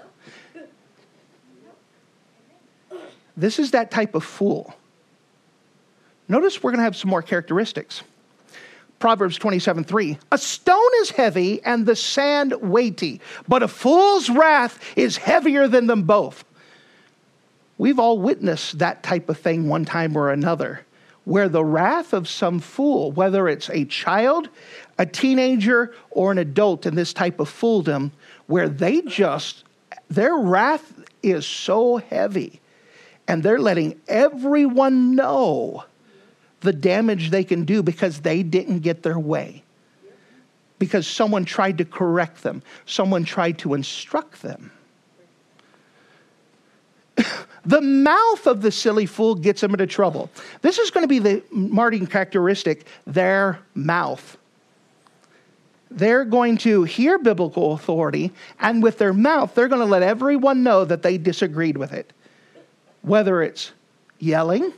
This 3.36 3.60
is 3.60 3.72
that 3.72 3.90
type 3.92 4.16
of 4.16 4.24
fool. 4.24 4.76
Notice 6.28 6.62
we're 6.62 6.72
going 6.72 6.80
to 6.80 6.84
have 6.84 6.96
some 6.96 7.10
more 7.10 7.22
characteristics. 7.22 8.04
Proverbs 9.00 9.38
27 9.38 9.84
3. 9.84 10.18
A 10.32 10.38
stone 10.38 10.92
is 11.02 11.10
heavy 11.10 11.62
and 11.64 11.86
the 11.86 11.96
sand 11.96 12.54
weighty, 12.62 13.20
but 13.48 13.62
a 13.62 13.68
fool's 13.68 14.30
wrath 14.30 14.80
is 14.96 15.18
heavier 15.18 15.68
than 15.68 15.88
them 15.88 16.04
both. 16.04 16.46
We've 17.78 18.00
all 18.00 18.18
witnessed 18.18 18.80
that 18.80 19.04
type 19.04 19.28
of 19.28 19.38
thing 19.38 19.68
one 19.68 19.84
time 19.84 20.16
or 20.16 20.32
another, 20.32 20.86
where 21.25 21.48
the 21.48 21.63
wrath 21.63 22.13
of 22.13 22.27
some 22.27 22.60
fool, 22.60 23.12
whether 23.12 23.48
it's 23.48 23.70
a 23.70 23.86
child, 23.86 24.50
a 24.98 25.06
teenager, 25.06 25.94
or 26.12 26.32
an 26.32 26.38
adult 26.38 26.86
in 26.86 26.96
this 26.96 27.13
type 27.13 27.39
of 27.39 27.50
fooldom, 27.50 28.12
where 28.48 28.68
they 28.68 29.01
just, 29.01 29.63
their 30.10 30.36
wrath 30.36 30.94
is 31.22 31.46
so 31.46 31.98
heavy 31.98 32.60
and 33.27 33.42
they're 33.42 33.60
letting 33.60 34.00
everyone 34.08 35.15
know 35.15 35.86
the 36.62 36.74
damage 36.74 37.30
they 37.30 37.44
can 37.44 37.65
do 37.65 37.82
because 37.84 38.22
they 38.22 38.44
didn't 38.44 38.80
get 38.80 39.03
their 39.03 39.20
way. 39.20 39.63
Because 40.80 41.08
someone 41.08 41.46
tried 41.46 41.77
to 41.77 41.86
correct 41.86 42.44
them, 42.44 42.62
someone 42.86 43.24
tried 43.24 43.60
to 43.60 43.74
instruct 43.74 44.42
them. 44.42 44.72
The 47.65 47.79
mouth 47.79 48.46
of 48.46 48.62
the 48.62 48.72
silly 48.72 49.05
fool 49.05 49.36
gets 49.36 49.62
them 49.62 49.72
into 49.72 49.88
trouble. 49.88 50.29
This 50.62 50.79
is 50.79 50.91
going 50.91 51.05
to 51.05 51.08
be 51.08 51.20
the 51.20 51.41
Martin 51.50 52.05
characteristic 52.08 52.86
their 53.08 53.60
mouth. 53.74 54.38
They're 55.89 56.25
going 56.25 56.58
to 56.58 56.84
hear 56.84 57.20
biblical 57.20 57.74
authority, 57.74 58.32
and 58.60 58.84
with 58.84 58.98
their 58.98 59.13
mouth, 59.13 59.55
they're 59.55 59.70
going 59.70 59.79
to 59.79 59.86
let 59.86 60.03
everyone 60.03 60.63
know 60.63 60.84
that 60.84 61.03
they 61.03 61.17
disagreed 61.17 61.77
with 61.77 61.93
it. 61.93 62.12
Whether 63.01 63.41
it's 63.41 63.72
yelling, 64.20 64.74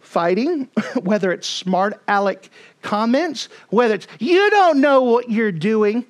fighting, 0.00 0.68
whether 1.02 1.32
it's 1.32 1.46
smart 1.46 2.00
aleck 2.08 2.48
comments, 2.82 3.48
whether 3.68 3.96
it's, 3.96 4.06
you 4.18 4.48
don't 4.48 4.80
know 4.80 5.02
what 5.02 5.30
you're 5.30 5.52
doing. 5.52 6.06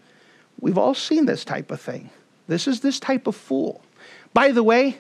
We've 0.61 0.79
all 0.79 0.95
seen 0.95 1.27
this 1.27 1.45
type 1.45 1.71
of 1.71 1.81
thing. 1.81 2.11
This 2.47 2.69
is 2.69 2.81
this 2.81 3.01
type 3.01 3.27
of 3.27 3.35
fool. 3.35 3.83
By 4.35 4.53
the 4.53 4.63
way, 4.63 4.99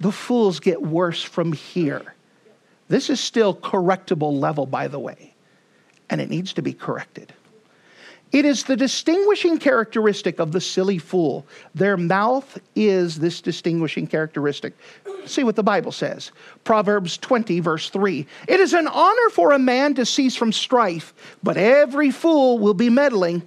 the 0.00 0.12
fools 0.12 0.60
get 0.60 0.82
worse 0.82 1.22
from 1.22 1.52
here. 1.52 2.14
This 2.88 3.10
is 3.10 3.20
still 3.20 3.54
correctable 3.54 4.38
level, 4.38 4.66
by 4.66 4.88
the 4.88 4.98
way, 4.98 5.34
and 6.08 6.20
it 6.20 6.30
needs 6.30 6.52
to 6.54 6.62
be 6.62 6.72
corrected. 6.72 7.32
It 8.32 8.44
is 8.44 8.64
the 8.64 8.76
distinguishing 8.76 9.58
characteristic 9.58 10.40
of 10.40 10.52
the 10.52 10.60
silly 10.60 10.98
fool. 10.98 11.46
Their 11.74 11.96
mouth 11.96 12.58
is 12.74 13.18
this 13.18 13.40
distinguishing 13.40 14.06
characteristic. 14.06 14.74
See 15.26 15.44
what 15.44 15.56
the 15.56 15.62
Bible 15.62 15.92
says. 15.92 16.32
Proverbs 16.64 17.18
20, 17.18 17.60
verse 17.60 17.88
3. 17.88 18.26
It 18.48 18.60
is 18.60 18.72
an 18.72 18.88
honor 18.88 19.30
for 19.30 19.52
a 19.52 19.58
man 19.58 19.94
to 19.94 20.04
cease 20.04 20.34
from 20.34 20.52
strife, 20.52 21.14
but 21.42 21.56
every 21.56 22.10
fool 22.10 22.58
will 22.58 22.74
be 22.74 22.90
meddling. 22.90 23.42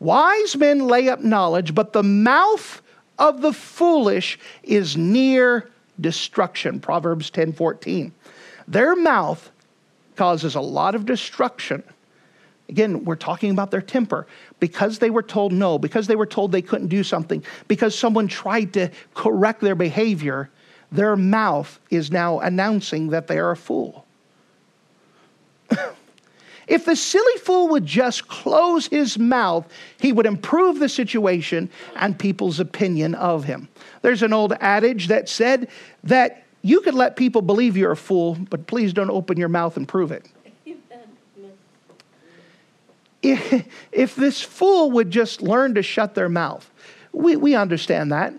Wise 0.00 0.54
men 0.54 0.86
lay 0.86 1.08
up 1.08 1.20
knowledge, 1.20 1.74
but 1.74 1.92
the 1.94 2.02
mouth 2.02 2.82
of 3.18 3.40
the 3.40 3.52
foolish 3.52 4.38
is 4.62 4.96
near 4.96 5.70
destruction. 6.00 6.80
Proverbs 6.80 7.30
10, 7.30 7.52
14. 7.52 8.12
Their 8.66 8.96
mouth 8.96 9.50
causes 10.16 10.54
a 10.54 10.60
lot 10.60 10.94
of 10.94 11.06
destruction 11.06 11.82
Again, 12.68 13.04
we're 13.04 13.16
talking 13.16 13.50
about 13.50 13.70
their 13.70 13.82
temper. 13.82 14.26
Because 14.60 14.98
they 14.98 15.10
were 15.10 15.22
told 15.22 15.52
no, 15.52 15.78
because 15.78 16.06
they 16.06 16.16
were 16.16 16.26
told 16.26 16.52
they 16.52 16.62
couldn't 16.62 16.88
do 16.88 17.02
something, 17.02 17.44
because 17.68 17.96
someone 17.96 18.28
tried 18.28 18.72
to 18.74 18.90
correct 19.14 19.60
their 19.60 19.74
behavior, 19.74 20.50
their 20.90 21.16
mouth 21.16 21.78
is 21.90 22.10
now 22.10 22.38
announcing 22.38 23.08
that 23.08 23.26
they 23.26 23.38
are 23.38 23.50
a 23.50 23.56
fool. 23.56 24.03
If 26.66 26.84
the 26.84 26.96
silly 26.96 27.36
fool 27.38 27.68
would 27.68 27.86
just 27.86 28.28
close 28.28 28.86
his 28.86 29.18
mouth, 29.18 29.70
he 29.98 30.12
would 30.12 30.26
improve 30.26 30.78
the 30.78 30.88
situation 30.88 31.70
and 31.96 32.18
people's 32.18 32.60
opinion 32.60 33.14
of 33.14 33.44
him. 33.44 33.68
There's 34.02 34.22
an 34.22 34.32
old 34.32 34.54
adage 34.60 35.08
that 35.08 35.28
said 35.28 35.68
that 36.04 36.44
you 36.62 36.80
could 36.80 36.94
let 36.94 37.16
people 37.16 37.42
believe 37.42 37.76
you're 37.76 37.92
a 37.92 37.96
fool, 37.96 38.38
but 38.48 38.66
please 38.66 38.92
don't 38.92 39.10
open 39.10 39.36
your 39.36 39.48
mouth 39.48 39.76
and 39.76 39.86
prove 39.86 40.10
it 40.12 40.26
if, 43.24 43.66
if 43.90 44.14
this 44.14 44.42
fool 44.42 44.90
would 44.92 45.10
just 45.10 45.40
learn 45.42 45.74
to 45.74 45.82
shut 45.82 46.14
their 46.14 46.28
mouth, 46.28 46.70
we, 47.12 47.36
we 47.36 47.54
understand 47.54 48.12
that. 48.12 48.34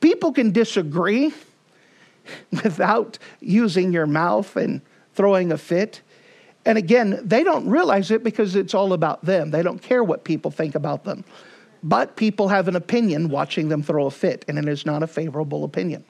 People 0.00 0.32
can 0.32 0.50
disagree 0.50 1.32
without 2.50 3.18
using 3.40 3.92
your 3.92 4.06
mouth 4.06 4.56
and 4.56 4.80
throwing 5.14 5.52
a 5.52 5.58
fit. 5.58 6.00
And 6.64 6.76
again, 6.76 7.20
they 7.22 7.42
don't 7.42 7.68
realize 7.68 8.10
it 8.10 8.22
because 8.22 8.54
it's 8.54 8.74
all 8.74 8.92
about 8.92 9.24
them. 9.24 9.50
They 9.50 9.62
don't 9.62 9.80
care 9.80 10.04
what 10.04 10.24
people 10.24 10.50
think 10.50 10.74
about 10.74 11.04
them. 11.04 11.24
But 11.82 12.16
people 12.16 12.48
have 12.48 12.68
an 12.68 12.76
opinion 12.76 13.28
watching 13.30 13.68
them 13.68 13.82
throw 13.82 14.06
a 14.06 14.10
fit, 14.10 14.44
and 14.46 14.58
it 14.58 14.68
is 14.68 14.84
not 14.84 15.02
a 15.02 15.06
favorable 15.06 15.64
opinion. 15.64 16.04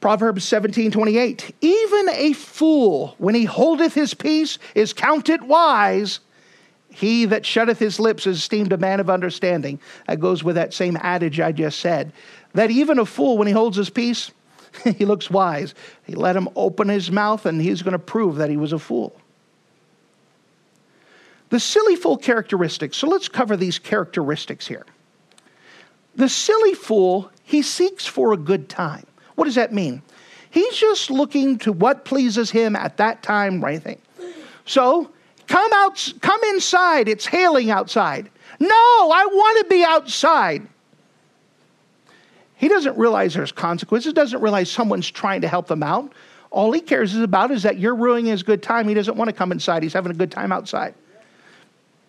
Proverbs 0.00 0.44
17, 0.44 0.90
28. 0.90 1.54
Even 1.60 2.08
a 2.10 2.32
fool, 2.32 3.14
when 3.18 3.34
he 3.34 3.44
holdeth 3.44 3.94
his 3.94 4.14
peace, 4.14 4.58
is 4.74 4.92
counted 4.92 5.42
wise. 5.42 6.20
He 6.90 7.24
that 7.26 7.46
shutteth 7.46 7.78
his 7.78 7.98
lips 7.98 8.26
is 8.26 8.38
esteemed 8.38 8.72
a 8.72 8.76
man 8.76 9.00
of 9.00 9.08
understanding. 9.08 9.80
That 10.06 10.20
goes 10.20 10.44
with 10.44 10.56
that 10.56 10.74
same 10.74 10.96
adage 11.00 11.40
I 11.40 11.52
just 11.52 11.78
said. 11.78 12.12
That 12.54 12.70
even 12.70 12.98
a 12.98 13.06
fool, 13.06 13.38
when 13.38 13.46
he 13.46 13.52
holds 13.52 13.76
his 13.76 13.90
peace, 13.90 14.30
he 14.96 15.04
looks 15.04 15.30
wise. 15.30 15.74
He 16.04 16.14
let 16.14 16.36
him 16.36 16.48
open 16.56 16.88
his 16.88 17.10
mouth, 17.10 17.46
and 17.46 17.60
he's 17.60 17.82
going 17.82 17.92
to 17.92 17.98
prove 17.98 18.36
that 18.36 18.50
he 18.50 18.56
was 18.56 18.72
a 18.72 18.78
fool. 18.78 19.16
The 21.50 21.60
silly 21.60 21.96
fool 21.96 22.16
characteristics. 22.16 22.96
So 22.96 23.06
let's 23.08 23.28
cover 23.28 23.56
these 23.56 23.78
characteristics 23.78 24.66
here. 24.66 24.86
The 26.16 26.28
silly 26.28 26.74
fool, 26.74 27.30
he 27.44 27.62
seeks 27.62 28.06
for 28.06 28.32
a 28.32 28.36
good 28.36 28.68
time. 28.68 29.06
What 29.34 29.44
does 29.44 29.54
that 29.56 29.72
mean? 29.72 30.02
He's 30.50 30.76
just 30.76 31.10
looking 31.10 31.58
to 31.60 31.72
what 31.72 32.04
pleases 32.04 32.50
him 32.50 32.76
at 32.76 32.98
that 32.98 33.22
time, 33.22 33.62
right 33.62 33.82
thing. 33.82 34.00
So 34.66 35.10
come 35.46 35.70
out, 35.74 36.12
come 36.20 36.42
inside. 36.44 37.08
It's 37.08 37.26
hailing 37.26 37.70
outside. 37.70 38.30
No, 38.60 38.68
I 38.68 39.26
want 39.30 39.58
to 39.58 39.74
be 39.74 39.84
outside. 39.84 40.66
He 42.62 42.68
doesn't 42.68 42.96
realize 42.96 43.34
there's 43.34 43.50
consequences, 43.50 44.12
doesn't 44.12 44.40
realize 44.40 44.70
someone's 44.70 45.10
trying 45.10 45.40
to 45.40 45.48
help 45.48 45.66
them 45.66 45.82
out. 45.82 46.12
All 46.52 46.70
he 46.70 46.80
cares 46.80 47.12
is 47.12 47.20
about 47.20 47.50
is 47.50 47.64
that 47.64 47.76
you're 47.76 47.96
ruining 47.96 48.26
his 48.26 48.44
good 48.44 48.62
time. 48.62 48.86
He 48.86 48.94
doesn't 48.94 49.16
want 49.16 49.26
to 49.26 49.32
come 49.32 49.50
inside. 49.50 49.82
He's 49.82 49.94
having 49.94 50.12
a 50.12 50.14
good 50.14 50.30
time 50.30 50.52
outside. 50.52 50.94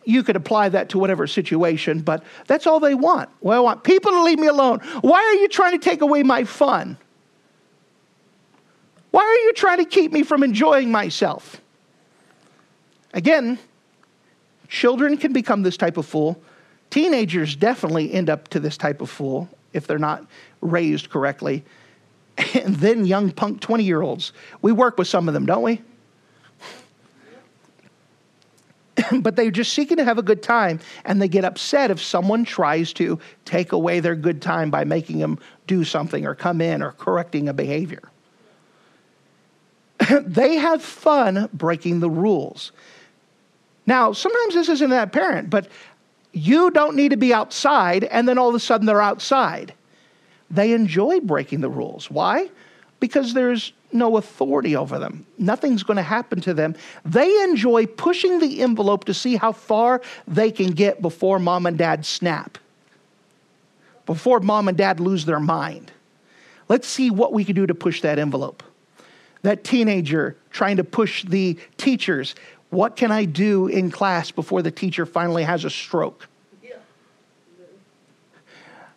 You 0.03 0.21
could 0.21 0.35
apply 0.35 0.69
that 0.69 0.89
to 0.89 0.99
whatever 0.99 1.25
situation, 1.25 2.01
but 2.01 2.23
that's 2.45 2.67
all 2.67 2.79
they 2.79 2.93
want. 2.93 3.31
Well, 3.41 3.57
I 3.57 3.61
want 3.61 3.83
people 3.83 4.11
to 4.11 4.21
leave 4.21 4.37
me 4.37 4.45
alone. 4.45 4.77
Why 5.01 5.23
are 5.23 5.41
you 5.41 5.47
trying 5.47 5.71
to 5.71 5.83
take 5.83 6.01
away 6.01 6.21
my 6.21 6.43
fun? 6.43 6.97
Why 9.09 9.23
are 9.23 9.45
you 9.47 9.53
trying 9.53 9.79
to 9.79 9.85
keep 9.85 10.11
me 10.11 10.21
from 10.21 10.43
enjoying 10.43 10.91
myself? 10.91 11.61
Again, 13.11 13.57
children 14.67 15.17
can 15.17 15.33
become 15.33 15.63
this 15.63 15.77
type 15.77 15.97
of 15.97 16.05
fool. 16.05 16.39
Teenagers 16.91 17.55
definitely 17.55 18.13
end 18.13 18.29
up 18.29 18.49
to 18.49 18.59
this 18.59 18.77
type 18.77 19.01
of 19.01 19.09
fool 19.09 19.49
if 19.73 19.87
they're 19.87 19.99
not 19.99 20.25
raised 20.61 21.09
correctly. 21.09 21.63
And 22.55 22.75
then 22.77 23.05
young 23.05 23.31
punk 23.31 23.61
20 23.61 23.83
year 23.83 24.01
olds. 24.01 24.33
We 24.61 24.71
work 24.71 24.97
with 24.97 25.07
some 25.07 25.27
of 25.27 25.33
them, 25.33 25.45
don't 25.45 25.61
we? 25.61 25.81
but 29.21 29.35
they're 29.35 29.51
just 29.51 29.73
seeking 29.73 29.97
to 29.97 30.03
have 30.03 30.17
a 30.17 30.23
good 30.23 30.41
time 30.41 30.79
and 31.05 31.21
they 31.21 31.27
get 31.27 31.45
upset 31.45 31.91
if 31.91 32.01
someone 32.01 32.43
tries 32.45 32.93
to 32.93 33.19
take 33.45 33.71
away 33.71 33.99
their 33.99 34.15
good 34.15 34.41
time 34.41 34.69
by 34.71 34.83
making 34.83 35.19
them 35.19 35.37
do 35.67 35.83
something 35.83 36.25
or 36.25 36.35
come 36.35 36.61
in 36.61 36.81
or 36.81 36.91
correcting 36.93 37.49
a 37.49 37.53
behavior. 37.53 38.09
they 40.21 40.55
have 40.55 40.81
fun 40.81 41.49
breaking 41.53 41.99
the 41.99 42.09
rules. 42.09 42.71
Now, 43.85 44.13
sometimes 44.13 44.53
this 44.53 44.69
isn't 44.69 44.89
that 44.91 45.09
apparent, 45.09 45.49
but 45.49 45.67
you 46.33 46.71
don't 46.71 46.95
need 46.95 47.09
to 47.09 47.17
be 47.17 47.33
outside, 47.33 48.03
and 48.05 48.27
then 48.27 48.37
all 48.37 48.49
of 48.49 48.55
a 48.55 48.59
sudden 48.59 48.85
they're 48.85 49.01
outside. 49.01 49.73
They 50.49 50.73
enjoy 50.73 51.19
breaking 51.19 51.61
the 51.61 51.69
rules. 51.69 52.11
Why? 52.11 52.49
Because 52.99 53.33
there's 53.33 53.73
no 53.91 54.17
authority 54.17 54.75
over 54.75 54.97
them. 54.97 55.25
Nothing's 55.37 55.83
going 55.83 55.97
to 55.97 56.03
happen 56.03 56.41
to 56.41 56.53
them. 56.53 56.75
They 57.05 57.43
enjoy 57.43 57.85
pushing 57.85 58.39
the 58.39 58.61
envelope 58.61 59.05
to 59.05 59.13
see 59.13 59.35
how 59.35 59.51
far 59.51 60.01
they 60.27 60.51
can 60.51 60.71
get 60.71 61.01
before 61.01 61.39
mom 61.39 61.65
and 61.65 61.77
dad 61.77 62.05
snap, 62.05 62.57
before 64.05 64.39
mom 64.39 64.67
and 64.67 64.77
dad 64.77 64.99
lose 64.99 65.25
their 65.25 65.39
mind. 65.39 65.91
Let's 66.67 66.87
see 66.87 67.11
what 67.11 67.33
we 67.33 67.45
can 67.45 67.55
do 67.55 67.67
to 67.67 67.75
push 67.75 68.01
that 68.01 68.17
envelope 68.17 68.63
that 69.43 69.63
teenager 69.63 70.35
trying 70.49 70.77
to 70.77 70.83
push 70.83 71.23
the 71.25 71.57
teachers. 71.77 72.33
What 72.73 72.95
can 72.95 73.11
I 73.11 73.25
do 73.25 73.67
in 73.67 73.91
class 73.91 74.31
before 74.31 74.63
the 74.63 74.71
teacher 74.71 75.05
finally 75.05 75.43
has 75.43 75.63
a 75.63 75.69
stroke? 75.69 76.27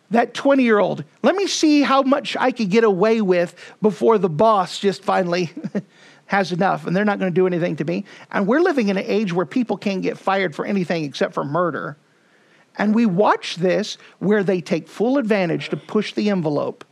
That 0.09 0.33
20 0.33 0.63
year 0.63 0.79
old, 0.79 1.03
let 1.21 1.35
me 1.35 1.45
see 1.45 1.83
how 1.83 2.01
much 2.01 2.35
I 2.39 2.51
could 2.51 2.71
get 2.71 2.83
away 2.83 3.21
with 3.21 3.53
before 3.81 4.17
the 4.17 4.29
boss 4.29 4.79
just 4.79 5.03
finally 5.03 5.51
has 6.25 6.51
enough 6.51 6.87
and 6.87 6.95
they're 6.95 7.05
not 7.05 7.19
going 7.19 7.31
to 7.31 7.35
do 7.35 7.45
anything 7.45 7.75
to 7.75 7.85
me. 7.85 8.05
And 8.31 8.47
we're 8.47 8.61
living 8.61 8.87
in 8.87 8.97
an 8.97 9.03
age 9.05 9.31
where 9.31 9.45
people 9.45 9.77
can't 9.77 10.01
get 10.01 10.17
fired 10.17 10.55
for 10.55 10.65
anything 10.65 11.03
except 11.03 11.35
for 11.35 11.43
murder. 11.43 11.97
And 12.79 12.95
we 12.95 13.05
watch 13.05 13.57
this 13.57 13.99
where 14.17 14.43
they 14.43 14.59
take 14.59 14.87
full 14.87 15.19
advantage 15.19 15.69
to 15.69 15.77
push 15.77 16.13
the 16.13 16.31
envelope 16.31 16.83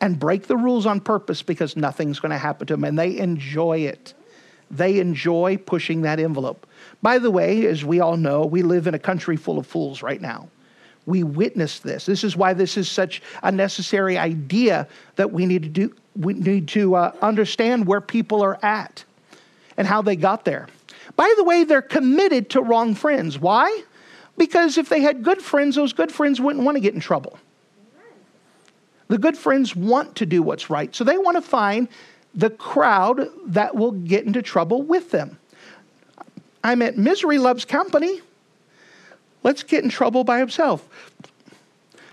and 0.00 0.18
break 0.18 0.48
the 0.48 0.56
rules 0.56 0.84
on 0.84 1.00
purpose 1.00 1.42
because 1.42 1.76
nothing's 1.76 2.18
going 2.18 2.32
to 2.32 2.38
happen 2.38 2.66
to 2.66 2.74
them. 2.74 2.82
And 2.82 2.98
they 2.98 3.18
enjoy 3.18 3.80
it. 3.80 4.14
They 4.70 4.98
enjoy 4.98 5.58
pushing 5.58 6.02
that 6.02 6.18
envelope. 6.18 6.66
By 7.02 7.18
the 7.18 7.30
way, 7.30 7.66
as 7.66 7.84
we 7.84 8.00
all 8.00 8.16
know, 8.16 8.44
we 8.44 8.62
live 8.62 8.86
in 8.86 8.94
a 8.94 8.98
country 8.98 9.36
full 9.36 9.58
of 9.58 9.66
fools 9.66 10.02
right 10.02 10.20
now. 10.20 10.48
We 11.06 11.22
witness 11.22 11.80
this. 11.80 12.06
This 12.06 12.24
is 12.24 12.36
why 12.36 12.54
this 12.54 12.76
is 12.76 12.90
such 12.90 13.22
a 13.42 13.52
necessary 13.52 14.16
idea 14.16 14.88
that 15.16 15.30
we 15.32 15.44
need 15.44 15.62
to 15.62 15.68
do. 15.68 15.94
We 16.16 16.34
need 16.34 16.68
to 16.68 16.94
uh, 16.94 17.12
understand 17.20 17.86
where 17.86 18.00
people 18.00 18.42
are 18.42 18.58
at 18.64 19.04
and 19.76 19.86
how 19.86 20.00
they 20.02 20.16
got 20.16 20.44
there. 20.44 20.68
By 21.16 21.32
the 21.36 21.44
way, 21.44 21.64
they're 21.64 21.82
committed 21.82 22.50
to 22.50 22.62
wrong 22.62 22.94
friends. 22.94 23.38
Why? 23.38 23.82
Because 24.36 24.78
if 24.78 24.88
they 24.88 25.00
had 25.00 25.22
good 25.22 25.42
friends, 25.42 25.76
those 25.76 25.92
good 25.92 26.10
friends 26.10 26.40
wouldn't 26.40 26.64
want 26.64 26.76
to 26.76 26.80
get 26.80 26.94
in 26.94 27.00
trouble. 27.00 27.38
The 29.08 29.18
good 29.18 29.36
friends 29.36 29.76
want 29.76 30.16
to 30.16 30.26
do 30.26 30.42
what's 30.42 30.70
right, 30.70 30.94
so 30.94 31.04
they 31.04 31.18
want 31.18 31.36
to 31.36 31.42
find 31.42 31.88
the 32.34 32.50
crowd 32.50 33.28
that 33.46 33.74
will 33.74 33.92
get 33.92 34.24
into 34.24 34.42
trouble 34.42 34.82
with 34.82 35.10
them. 35.10 35.38
I 36.62 36.74
meant 36.74 36.96
misery 36.98 37.38
loves 37.38 37.64
company. 37.64 38.20
Let's 39.42 39.62
get 39.62 39.84
in 39.84 39.90
trouble 39.90 40.24
by 40.24 40.38
himself. 40.38 40.88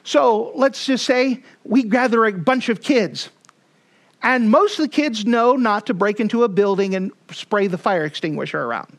So 0.04 0.52
let's 0.56 0.86
just 0.86 1.06
say 1.06 1.44
we 1.64 1.84
gather 1.84 2.26
a 2.26 2.34
bunch 2.34 2.70
of 2.70 2.82
kids, 2.82 3.30
and 4.22 4.50
most 4.50 4.80
of 4.80 4.84
the 4.84 4.90
kids 4.90 5.26
know 5.26 5.56
not 5.56 5.88
to 5.88 5.94
break 5.94 6.20
into 6.20 6.44
a 6.44 6.50
building 6.50 6.96
and 6.96 7.12
spray 7.32 7.68
the 7.68 7.78
fire 7.78 8.04
extinguisher 8.04 8.60
around. 8.60 8.98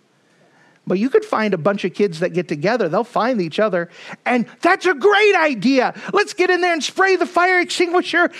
But 0.86 0.98
you 0.98 1.08
could 1.10 1.24
find 1.24 1.54
a 1.54 1.58
bunch 1.58 1.84
of 1.84 1.94
kids 1.94 2.20
that 2.20 2.30
get 2.30 2.48
together, 2.48 2.88
they'll 2.88 3.04
find 3.04 3.40
each 3.40 3.60
other, 3.60 3.88
and 4.26 4.46
that's 4.60 4.84
a 4.84 4.94
great 4.94 5.36
idea. 5.36 5.94
Let's 6.12 6.34
get 6.34 6.50
in 6.50 6.60
there 6.60 6.72
and 6.72 6.82
spray 6.82 7.16
the 7.16 7.26
fire 7.26 7.60
extinguisher 7.60 8.30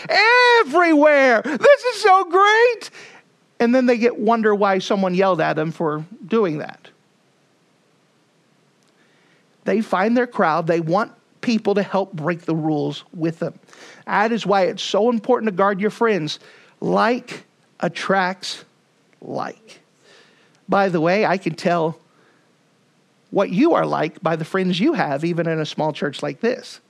everywhere. 0.61 1.43
This 1.43 1.85
is 1.95 2.03
so 2.03 2.25
great. 2.25 2.91
And 3.61 3.73
then 3.73 3.87
they 3.87 3.97
get 3.97 4.19
wonder 4.19 4.55
why 4.55 4.81
someone 4.81 5.15
yelled 5.15 5.41
at 5.41 5.55
them 5.55 5.71
for 5.71 6.05
doing 6.27 6.59
that. 6.59 6.89
They 9.65 9.81
find 9.81 10.17
their 10.17 10.27
crowd, 10.27 10.67
they 10.67 10.81
want 10.81 11.13
people 11.43 11.75
to 11.75 11.83
help 11.83 12.13
break 12.13 12.43
the 12.43 12.57
rules 12.57 13.05
with 13.15 13.39
them. 13.39 13.59
That 14.07 14.33
is 14.33 14.45
why 14.45 14.63
it's 14.63 14.83
so 14.83 15.11
important 15.11 15.51
to 15.51 15.57
guard 15.57 15.81
your 15.81 15.91
friends. 15.91 16.41
Like 16.81 17.45
attracts 17.79 18.65
like. 19.21 19.81
By 20.69 20.89
the 20.89 21.01
way, 21.01 21.25
I 21.25 21.37
can 21.37 21.55
tell 21.55 21.99
what 23.33 23.51
you 23.51 23.73
are 23.73 23.87
like 23.87 24.23
by 24.23 24.37
the 24.37 24.45
friends 24.45 24.79
you 24.79 24.93
have, 24.93 25.25
even 25.25 25.49
in 25.49 25.59
a 25.59 25.67
small 25.67 25.93
church 25.93 26.23
like 26.23 26.41
this. 26.41 26.81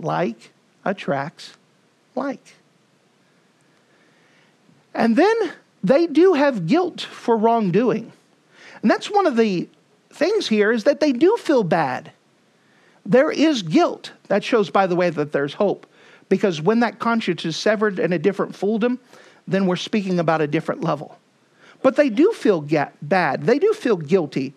Like 0.00 0.52
attracts 0.84 1.56
like. 2.16 2.54
And 4.94 5.16
then 5.16 5.52
they 5.84 6.06
do 6.06 6.32
have 6.32 6.66
guilt 6.66 7.02
for 7.02 7.36
wrongdoing. 7.36 8.10
And 8.82 8.90
that's 8.90 9.10
one 9.10 9.26
of 9.26 9.36
the 9.36 9.68
things 10.10 10.48
here 10.48 10.72
is 10.72 10.84
that 10.84 11.00
they 11.00 11.12
do 11.12 11.36
feel 11.36 11.62
bad. 11.62 12.10
There 13.04 13.30
is 13.30 13.62
guilt. 13.62 14.12
That 14.28 14.42
shows, 14.42 14.70
by 14.70 14.86
the 14.86 14.96
way, 14.96 15.10
that 15.10 15.32
there's 15.32 15.54
hope. 15.54 15.86
Because 16.28 16.60
when 16.60 16.80
that 16.80 16.98
conscience 16.98 17.44
is 17.44 17.56
severed 17.56 17.98
in 17.98 18.12
a 18.12 18.18
different 18.18 18.52
fooldom, 18.52 18.98
then 19.46 19.66
we're 19.66 19.76
speaking 19.76 20.18
about 20.18 20.40
a 20.40 20.46
different 20.46 20.82
level. 20.82 21.18
But 21.82 21.96
they 21.96 22.08
do 22.08 22.32
feel 22.32 22.66
bad. 23.02 23.44
They 23.44 23.58
do 23.58 23.72
feel 23.74 23.96
guilty. 23.96 24.54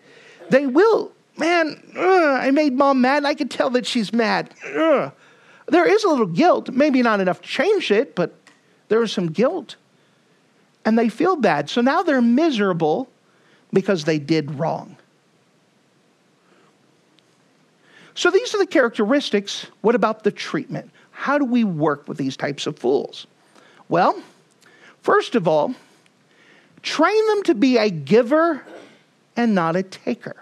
They 0.52 0.66
will, 0.66 1.12
man, 1.38 1.82
ugh, 1.96 2.40
I 2.42 2.50
made 2.50 2.74
mom 2.74 3.00
mad. 3.00 3.24
I 3.24 3.32
can 3.32 3.48
tell 3.48 3.70
that 3.70 3.86
she's 3.86 4.12
mad. 4.12 4.52
Ugh. 4.76 5.10
There 5.68 5.90
is 5.90 6.04
a 6.04 6.08
little 6.08 6.26
guilt. 6.26 6.68
Maybe 6.68 7.00
not 7.00 7.20
enough 7.20 7.40
to 7.40 7.48
change 7.48 7.90
it, 7.90 8.14
but 8.14 8.34
there 8.88 9.02
is 9.02 9.10
some 9.10 9.28
guilt. 9.28 9.76
And 10.84 10.98
they 10.98 11.08
feel 11.08 11.36
bad. 11.36 11.70
So 11.70 11.80
now 11.80 12.02
they're 12.02 12.20
miserable 12.20 13.08
because 13.72 14.04
they 14.04 14.18
did 14.18 14.58
wrong. 14.58 14.98
So 18.14 18.30
these 18.30 18.54
are 18.54 18.58
the 18.58 18.66
characteristics. 18.66 19.68
What 19.80 19.94
about 19.94 20.22
the 20.22 20.30
treatment? 20.30 20.90
How 21.12 21.38
do 21.38 21.46
we 21.46 21.64
work 21.64 22.06
with 22.06 22.18
these 22.18 22.36
types 22.36 22.66
of 22.66 22.78
fools? 22.78 23.26
Well, 23.88 24.22
first 25.00 25.34
of 25.34 25.48
all, 25.48 25.74
train 26.82 27.26
them 27.28 27.42
to 27.44 27.54
be 27.54 27.78
a 27.78 27.88
giver 27.88 28.62
and 29.36 29.54
not 29.54 29.76
a 29.76 29.82
taker. 29.82 30.36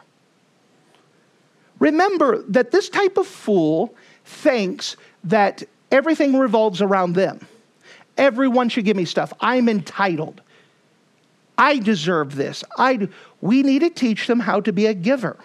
Remember 1.79 2.43
that 2.49 2.71
this 2.71 2.89
type 2.89 3.17
of 3.17 3.27
fool 3.27 3.95
thinks 4.25 4.97
that 5.25 5.63
everything 5.91 6.39
revolves 6.39 6.83
around 6.83 7.15
them. 7.15 7.47
Everyone 8.17 8.69
should 8.69 8.85
give 8.85 8.97
me 8.97 9.05
stuff. 9.05 9.33
I'm 9.41 9.69
entitled. 9.69 10.43
I 11.57 11.79
deserve 11.79 12.37
this. 12.37 12.65
I 12.79 13.09
we 13.41 13.63
need 13.63 13.81
to 13.81 13.91
teach 13.91 14.27
them 14.27 14.41
how 14.41 14.61
to 14.61 14.73
be 14.73 14.87
a 14.87 14.95
giver. 14.95 15.37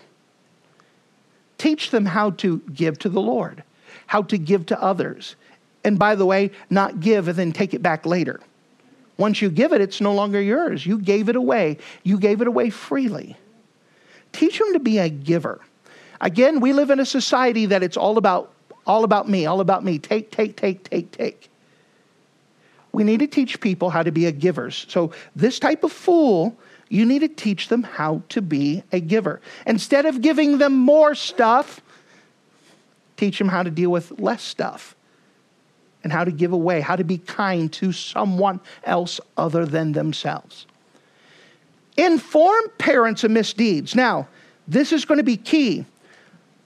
Teach 1.58 1.91
them 1.91 2.05
how 2.05 2.31
to 2.31 2.60
give 2.73 2.99
to 2.99 3.10
the 3.10 3.21
Lord, 3.21 3.63
how 4.08 4.21
to 4.23 4.38
give 4.38 4.65
to 4.67 4.81
others. 4.81 5.36
And 5.84 5.97
by 5.97 6.15
the 6.15 6.25
way, 6.25 6.51
not 6.69 6.99
give 6.99 7.27
and 7.27 7.38
then 7.38 7.51
take 7.53 7.73
it 7.73 7.81
back 7.81 8.05
later. 8.05 8.41
Once 9.17 9.41
you 9.41 9.49
give 9.49 9.71
it, 9.71 9.82
it's 9.82 10.01
no 10.01 10.13
longer 10.13 10.41
yours. 10.41 10.86
You 10.86 10.99
gave 10.99 11.30
it 11.30 11.36
away. 11.36 11.78
You 12.04 12.19
gave 12.19 12.41
it 12.41 12.47
away 12.47 12.69
freely. 12.69 13.38
Teach 14.34 14.60
them 14.60 14.73
to 14.73 14.80
be 14.80 14.99
a 14.99 15.10
giver. 15.10 15.62
Again, 16.19 16.60
we 16.60 16.73
live 16.73 16.89
in 16.89 16.99
a 16.99 17.06
society 17.06 17.65
that 17.67 17.84
it's 17.84 17.97
all 17.97 18.17
about 18.17 18.51
all 18.88 19.04
about 19.04 19.28
me, 19.28 19.47
all 19.47 19.62
about 19.62 19.84
me. 19.84 19.97
Take, 19.97 20.30
take, 20.30 20.56
take, 20.56 20.88
take, 20.88 21.12
take. 21.12 21.49
We 22.91 23.04
need 23.04 23.19
to 23.21 23.28
teach 23.28 23.60
people 23.60 23.89
how 23.89 24.04
to 24.04 24.12
be 24.12 24.28
a 24.28 24.32
givers. 24.32 24.86
So 24.89 25.12
this 25.36 25.58
type 25.58 25.84
of 25.84 25.91
fool 25.91 26.56
you 26.88 27.04
need 27.04 27.19
to 27.19 27.28
teach 27.28 27.67
them 27.67 27.82
how 27.82 28.21
to 28.30 28.43
be 28.43 28.84
a 28.91 28.99
giver. 28.99 29.41
Instead 29.65 30.06
of 30.06 30.21
giving 30.21 30.60
them 30.60 30.73
more 30.73 31.15
stuff, 31.15 31.82
teach 33.17 33.39
them 33.39 33.47
how 33.47 33.63
to 33.63 33.71
deal 33.71 33.89
with 33.89 34.19
less 34.19 34.43
stuff 34.43 34.94
and 36.06 36.13
how 36.13 36.24
to 36.24 36.32
give 36.32 36.54
away, 36.54 36.82
how 36.82 36.96
to 36.96 37.04
be 37.04 37.18
kind 37.18 37.74
to 37.74 37.91
someone 37.91 38.60
else 38.84 39.20
other 39.38 39.65
than 39.65 39.91
themselves. 39.91 40.68
Inform 41.98 42.70
parents 42.78 43.24
of 43.24 43.32
misdeeds. 43.32 43.96
Now, 43.96 44.28
this 44.68 44.94
is 44.94 45.04
going 45.04 45.18
to 45.18 45.24
be 45.24 45.36
key. 45.36 45.84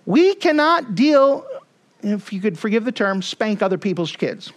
We 0.06 0.36
cannot 0.36 0.94
deal, 0.94 1.48
if 2.02 2.34
you 2.34 2.42
could 2.42 2.60
forgive 2.60 2.84
the 2.84 2.92
term, 2.92 3.22
spank 3.22 3.62
other 3.62 3.78
people's 3.78 4.14
kids. 4.14 4.52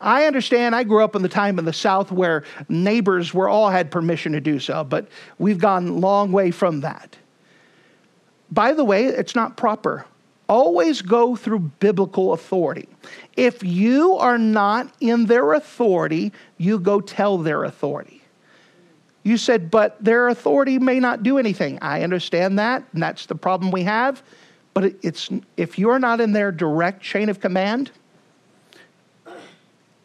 I 0.00 0.26
understand 0.26 0.76
I 0.76 0.84
grew 0.84 1.02
up 1.02 1.16
in 1.16 1.22
the 1.22 1.28
time 1.28 1.58
in 1.58 1.64
the 1.64 1.72
South 1.72 2.12
where 2.12 2.44
neighbors 2.68 3.34
were 3.34 3.48
all 3.48 3.70
had 3.70 3.90
permission 3.90 4.30
to 4.32 4.40
do 4.40 4.60
so, 4.60 4.84
but 4.84 5.08
we've 5.40 5.58
gone 5.58 5.88
a 5.88 5.94
long 5.94 6.30
way 6.30 6.52
from 6.52 6.82
that. 6.82 7.16
By 8.52 8.72
the 8.72 8.84
way, 8.84 9.06
it's 9.06 9.34
not 9.34 9.56
proper. 9.56 10.06
Always 10.48 11.00
go 11.00 11.36
through 11.36 11.60
biblical 11.80 12.32
authority. 12.32 12.88
If 13.36 13.62
you 13.62 14.16
are 14.16 14.38
not 14.38 14.92
in 15.00 15.26
their 15.26 15.54
authority, 15.54 16.32
you 16.58 16.78
go 16.78 17.00
tell 17.00 17.38
their 17.38 17.64
authority. 17.64 18.22
You 19.22 19.38
said, 19.38 19.70
but 19.70 20.02
their 20.04 20.28
authority 20.28 20.78
may 20.78 21.00
not 21.00 21.22
do 21.22 21.38
anything. 21.38 21.78
I 21.80 22.02
understand 22.02 22.58
that, 22.58 22.84
and 22.92 23.02
that's 23.02 23.24
the 23.24 23.34
problem 23.34 23.70
we 23.70 23.82
have. 23.84 24.22
But 24.74 24.94
it's 25.02 25.30
if 25.56 25.78
you're 25.78 25.98
not 25.98 26.20
in 26.20 26.32
their 26.32 26.52
direct 26.52 27.02
chain 27.02 27.30
of 27.30 27.40
command, 27.40 27.90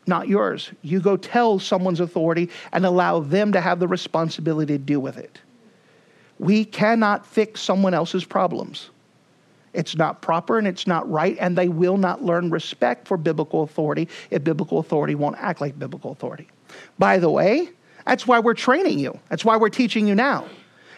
not 0.08 0.28
yours. 0.28 0.72
You 0.82 1.00
go 1.02 1.18
tell 1.18 1.60
someone's 1.60 2.00
authority 2.00 2.50
and 2.72 2.86
allow 2.86 3.20
them 3.20 3.52
to 3.52 3.62
have 3.62 3.80
the 3.80 3.88
responsibility 3.88 4.74
to 4.74 4.84
deal 4.84 5.02
with 5.02 5.18
it. 5.18 5.40
We 6.40 6.66
cannot 6.66 7.26
fix 7.26 7.62
someone 7.62 7.94
else's 7.94 8.26
problems. 8.26 8.90
It's 9.74 9.96
not 9.96 10.22
proper 10.22 10.58
and 10.58 10.68
it's 10.68 10.88
not 10.88 11.10
right, 11.10 11.38
and 11.40 11.58
they 11.58 11.70
will 11.70 11.98
not 11.98 12.24
learn 12.24 12.50
respect 12.50 13.08
for 13.08 13.18
biblical 13.18 13.64
authority 13.64 14.08
if 14.32 14.44
biblical 14.44 14.80
authority 14.80 15.16
won't 15.16 15.38
act 15.38 15.62
like 15.62 15.78
biblical 15.78 16.12
authority. 16.12 16.48
By 16.98 17.18
the 17.20 17.30
way, 17.30 17.70
that's 18.06 18.26
why 18.26 18.40
we're 18.40 18.54
training 18.54 19.00
you. 19.00 19.20
That's 19.30 19.46
why 19.46 19.58
we're 19.58 19.70
teaching 19.70 20.08
you 20.08 20.16
now. 20.16 20.46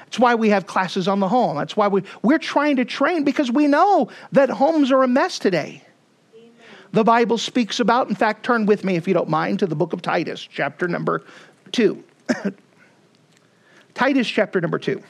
That's 0.06 0.20
why 0.20 0.36
we 0.36 0.50
have 0.50 0.68
classes 0.68 1.08
on 1.08 1.20
the 1.20 1.28
home. 1.28 1.58
That's 1.58 1.78
why 1.78 1.88
we, 1.88 2.04
we're 2.22 2.38
trying 2.38 2.76
to 2.78 2.86
train 2.86 3.24
because 3.24 3.52
we 3.52 3.68
know 3.68 4.10
that 4.32 4.50
homes 4.50 4.92
are 4.92 5.04
a 5.04 5.08
mess 5.08 5.40
today 5.40 5.84
the 6.92 7.04
Bible 7.04 7.38
speaks 7.38 7.80
about. 7.80 8.10
In 8.10 8.16
fact, 8.16 8.44
turn 8.44 8.66
with 8.66 8.84
me, 8.84 8.96
if 8.96 9.08
you 9.08 9.14
don't 9.14 9.30
mind, 9.30 9.60
to 9.60 9.68
the 9.68 9.76
book 9.76 9.94
of 9.94 10.02
Titus, 10.02 10.48
chapter 10.50 10.88
number 10.88 11.24
2. 11.72 12.04
Titus, 13.94 14.28
chapter 14.28 14.60
number 14.62 14.80
2. 14.80 15.02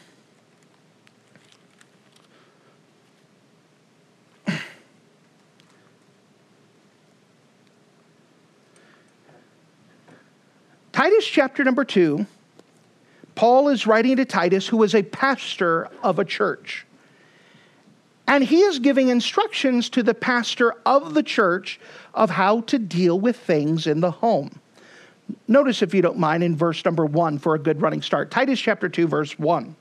Titus 11.02 11.26
chapter 11.26 11.64
number 11.64 11.84
2, 11.84 12.28
Paul 13.34 13.70
is 13.70 13.88
writing 13.88 14.18
to 14.18 14.24
Titus, 14.24 14.68
who 14.68 14.78
was 14.78 14.94
a 14.94 15.02
pastor 15.02 15.90
of 16.04 16.20
a 16.20 16.24
church. 16.24 16.86
And 18.28 18.44
he 18.44 18.62
is 18.62 18.78
giving 18.78 19.08
instructions 19.08 19.90
to 19.90 20.04
the 20.04 20.14
pastor 20.14 20.76
of 20.86 21.16
the 21.16 21.24
church 21.24 21.80
of 22.14 22.30
how 22.30 22.62
to 22.62 22.78
deal 22.78 23.20
with 23.20 23.36
things 23.36 23.88
in 23.88 24.00
the 24.00 24.12
home. 24.12 24.60
Notice, 25.48 25.82
if 25.82 25.96
you 25.96 26.04
don't 26.04 26.20
mind, 26.20 26.44
in 26.44 26.56
verse 26.56 26.86
number 26.86 27.08
one 27.08 27.40
for 27.40 27.56
a 27.56 27.60
good 27.60 27.82
running 27.82 28.04
start 28.04 28.30
Titus 28.30 28.60
chapter 28.60 28.88
2, 28.88 29.08
verse 29.08 29.40
1. 29.40 29.76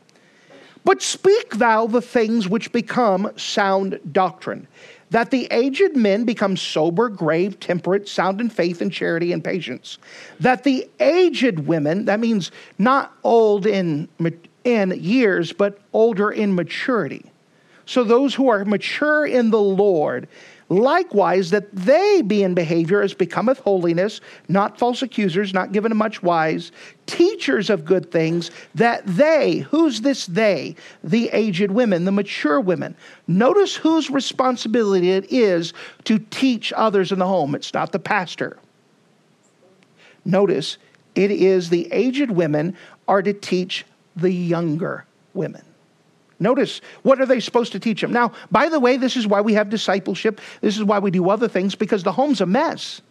But 0.85 1.03
speak 1.03 1.57
thou 1.57 1.87
the 1.87 2.03
things 2.03 2.49
which 2.49 2.73
become 2.73 3.33
sound 3.37 4.01
doctrine, 4.13 4.67
that 5.11 5.31
the 5.31 5.47
aged 5.51 5.97
men 5.97 6.25
become 6.25 6.57
sober, 6.57 7.09
grave, 7.09 7.61
temperate, 7.61 8.09
sound 8.09 8.41
in 8.41 8.49
faith 8.49 8.81
and 8.81 8.93
charity 8.93 9.33
and 9.33 9.45
patience. 9.45 9.99
That 10.39 10.65
the 10.65 10.89
aged 11.01 11.61
women, 11.61 12.07
that 12.07 12.21
means 12.21 12.51
not 12.79 13.13
old 13.25 13.67
in, 13.67 14.09
in 14.65 14.91
years, 14.99 15.53
but 15.53 15.81
older 15.93 16.31
in 16.31 16.55
maturity 16.55 17.31
so 17.91 18.05
those 18.05 18.37
who 18.37 18.49
are 18.49 18.65
mature 18.65 19.27
in 19.27 19.51
the 19.51 19.61
Lord, 19.61 20.29
likewise, 20.71 21.51
that 21.51 21.71
they 21.75 22.23
be 22.23 22.43
in 22.43 22.55
behavior 22.55 23.03
as 23.03 23.13
becometh 23.13 23.59
holiness, 23.59 24.21
not 24.49 24.79
false 24.79 25.03
accusers, 25.03 25.53
not 25.53 25.73
given 25.73 25.91
to 25.91 25.95
much 25.95 26.23
wise, 26.23 26.73
teachers 27.07 27.69
of 27.69 27.85
good 27.85 28.11
things, 28.11 28.51
that 28.75 29.05
they, 29.05 29.59
who's 29.59 30.01
this 30.01 30.27
they? 30.27 30.77
The 31.05 31.29
aged 31.33 31.73
women, 31.73 32.05
the 32.05 32.13
mature 32.13 32.61
women. 32.61 32.97
Notice 33.27 33.77
whose 33.77 34.09
responsibility 34.09 35.11
it 35.11 35.31
is 35.31 35.75
to 36.05 36.19
teach 36.19 36.73
others 36.73 37.13
in 37.13 37.19
the 37.19 37.27
home. 37.27 37.55
It's 37.55 37.75
not 37.75 37.93
the 37.93 37.99
pastor. 37.99 38.57
Notice 40.25 40.79
it 41.17 41.33
is 41.33 41.69
the 41.69 41.93
aged 41.93 42.31
women 42.31 42.77
are 43.09 43.23
to 43.23 43.33
teach 43.33 43.85
the 44.15 44.31
younger 44.31 45.05
women. 45.35 45.65
Notice, 46.41 46.81
what 47.03 47.21
are 47.21 47.27
they 47.27 47.39
supposed 47.39 47.73
to 47.73 47.79
teach 47.79 48.01
them? 48.01 48.13
Now, 48.13 48.33
by 48.51 48.71
the 48.71 48.81
way, 48.81 48.97
this 48.97 49.17
is 49.17 49.27
why 49.27 49.43
we 49.43 49.53
have 49.55 49.69
discipleship. 49.69 50.41
This 50.63 50.77
is 50.77 50.83
why 50.83 50.99
we 50.99 51.11
do 51.11 51.29
other 51.29 51.49
things, 51.49 51.75
because 51.75 52.03
the 52.03 52.13
home's 52.13 52.41
a 52.41 52.47
mess. 52.47 53.03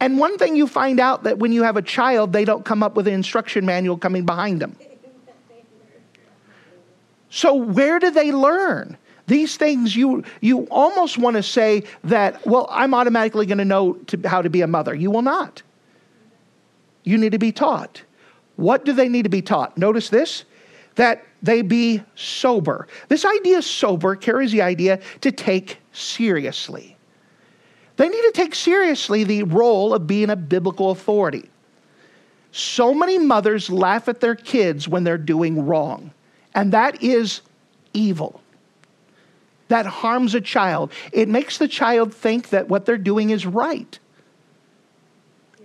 And 0.00 0.18
one 0.18 0.38
thing 0.38 0.56
you 0.56 0.66
find 0.66 0.98
out 0.98 1.24
that 1.24 1.38
when 1.38 1.52
you 1.52 1.62
have 1.62 1.76
a 1.76 1.82
child, 1.82 2.32
they 2.32 2.46
don't 2.46 2.64
come 2.64 2.82
up 2.82 2.96
with 2.96 3.06
an 3.06 3.12
instruction 3.12 3.66
manual 3.66 3.98
coming 3.98 4.24
behind 4.24 4.60
them. 4.60 4.74
So, 7.28 7.54
where 7.54 7.98
do 7.98 8.10
they 8.10 8.32
learn? 8.32 8.96
These 9.26 9.56
things 9.56 9.94
you, 9.94 10.24
you 10.40 10.66
almost 10.70 11.16
want 11.16 11.36
to 11.36 11.42
say 11.42 11.84
that, 12.02 12.44
well, 12.44 12.66
I'm 12.70 12.94
automatically 12.94 13.46
going 13.46 13.58
to 13.58 13.64
know 13.64 13.92
to, 13.92 14.28
how 14.28 14.42
to 14.42 14.50
be 14.50 14.62
a 14.62 14.66
mother. 14.66 14.92
You 14.92 15.10
will 15.12 15.22
not. 15.22 15.62
You 17.04 17.16
need 17.16 17.32
to 17.32 17.38
be 17.38 17.52
taught. 17.52 18.02
What 18.56 18.84
do 18.84 18.92
they 18.92 19.08
need 19.08 19.22
to 19.22 19.28
be 19.28 19.42
taught? 19.42 19.78
Notice 19.78 20.08
this 20.08 20.44
that 20.96 21.24
they 21.42 21.62
be 21.62 22.02
sober. 22.14 22.86
This 23.08 23.24
idea 23.24 23.62
sober 23.62 24.16
carries 24.16 24.52
the 24.52 24.62
idea 24.62 25.00
to 25.22 25.32
take 25.32 25.78
seriously. 25.92 26.96
They 27.96 28.08
need 28.08 28.22
to 28.22 28.32
take 28.32 28.54
seriously 28.54 29.24
the 29.24 29.42
role 29.44 29.94
of 29.94 30.06
being 30.06 30.30
a 30.30 30.36
biblical 30.36 30.90
authority. 30.90 31.50
So 32.52 32.94
many 32.94 33.18
mothers 33.18 33.70
laugh 33.70 34.08
at 34.08 34.20
their 34.20 34.34
kids 34.34 34.88
when 34.88 35.04
they're 35.04 35.18
doing 35.18 35.66
wrong, 35.66 36.10
and 36.54 36.72
that 36.72 37.02
is 37.02 37.42
evil 37.92 38.40
that 39.70 39.86
harms 39.86 40.34
a 40.34 40.40
child. 40.40 40.92
It 41.12 41.28
makes 41.28 41.58
the 41.58 41.68
child 41.68 42.12
think 42.12 42.50
that 42.50 42.68
what 42.68 42.84
they're 42.84 42.98
doing 42.98 43.30
is 43.30 43.46
right. 43.46 43.98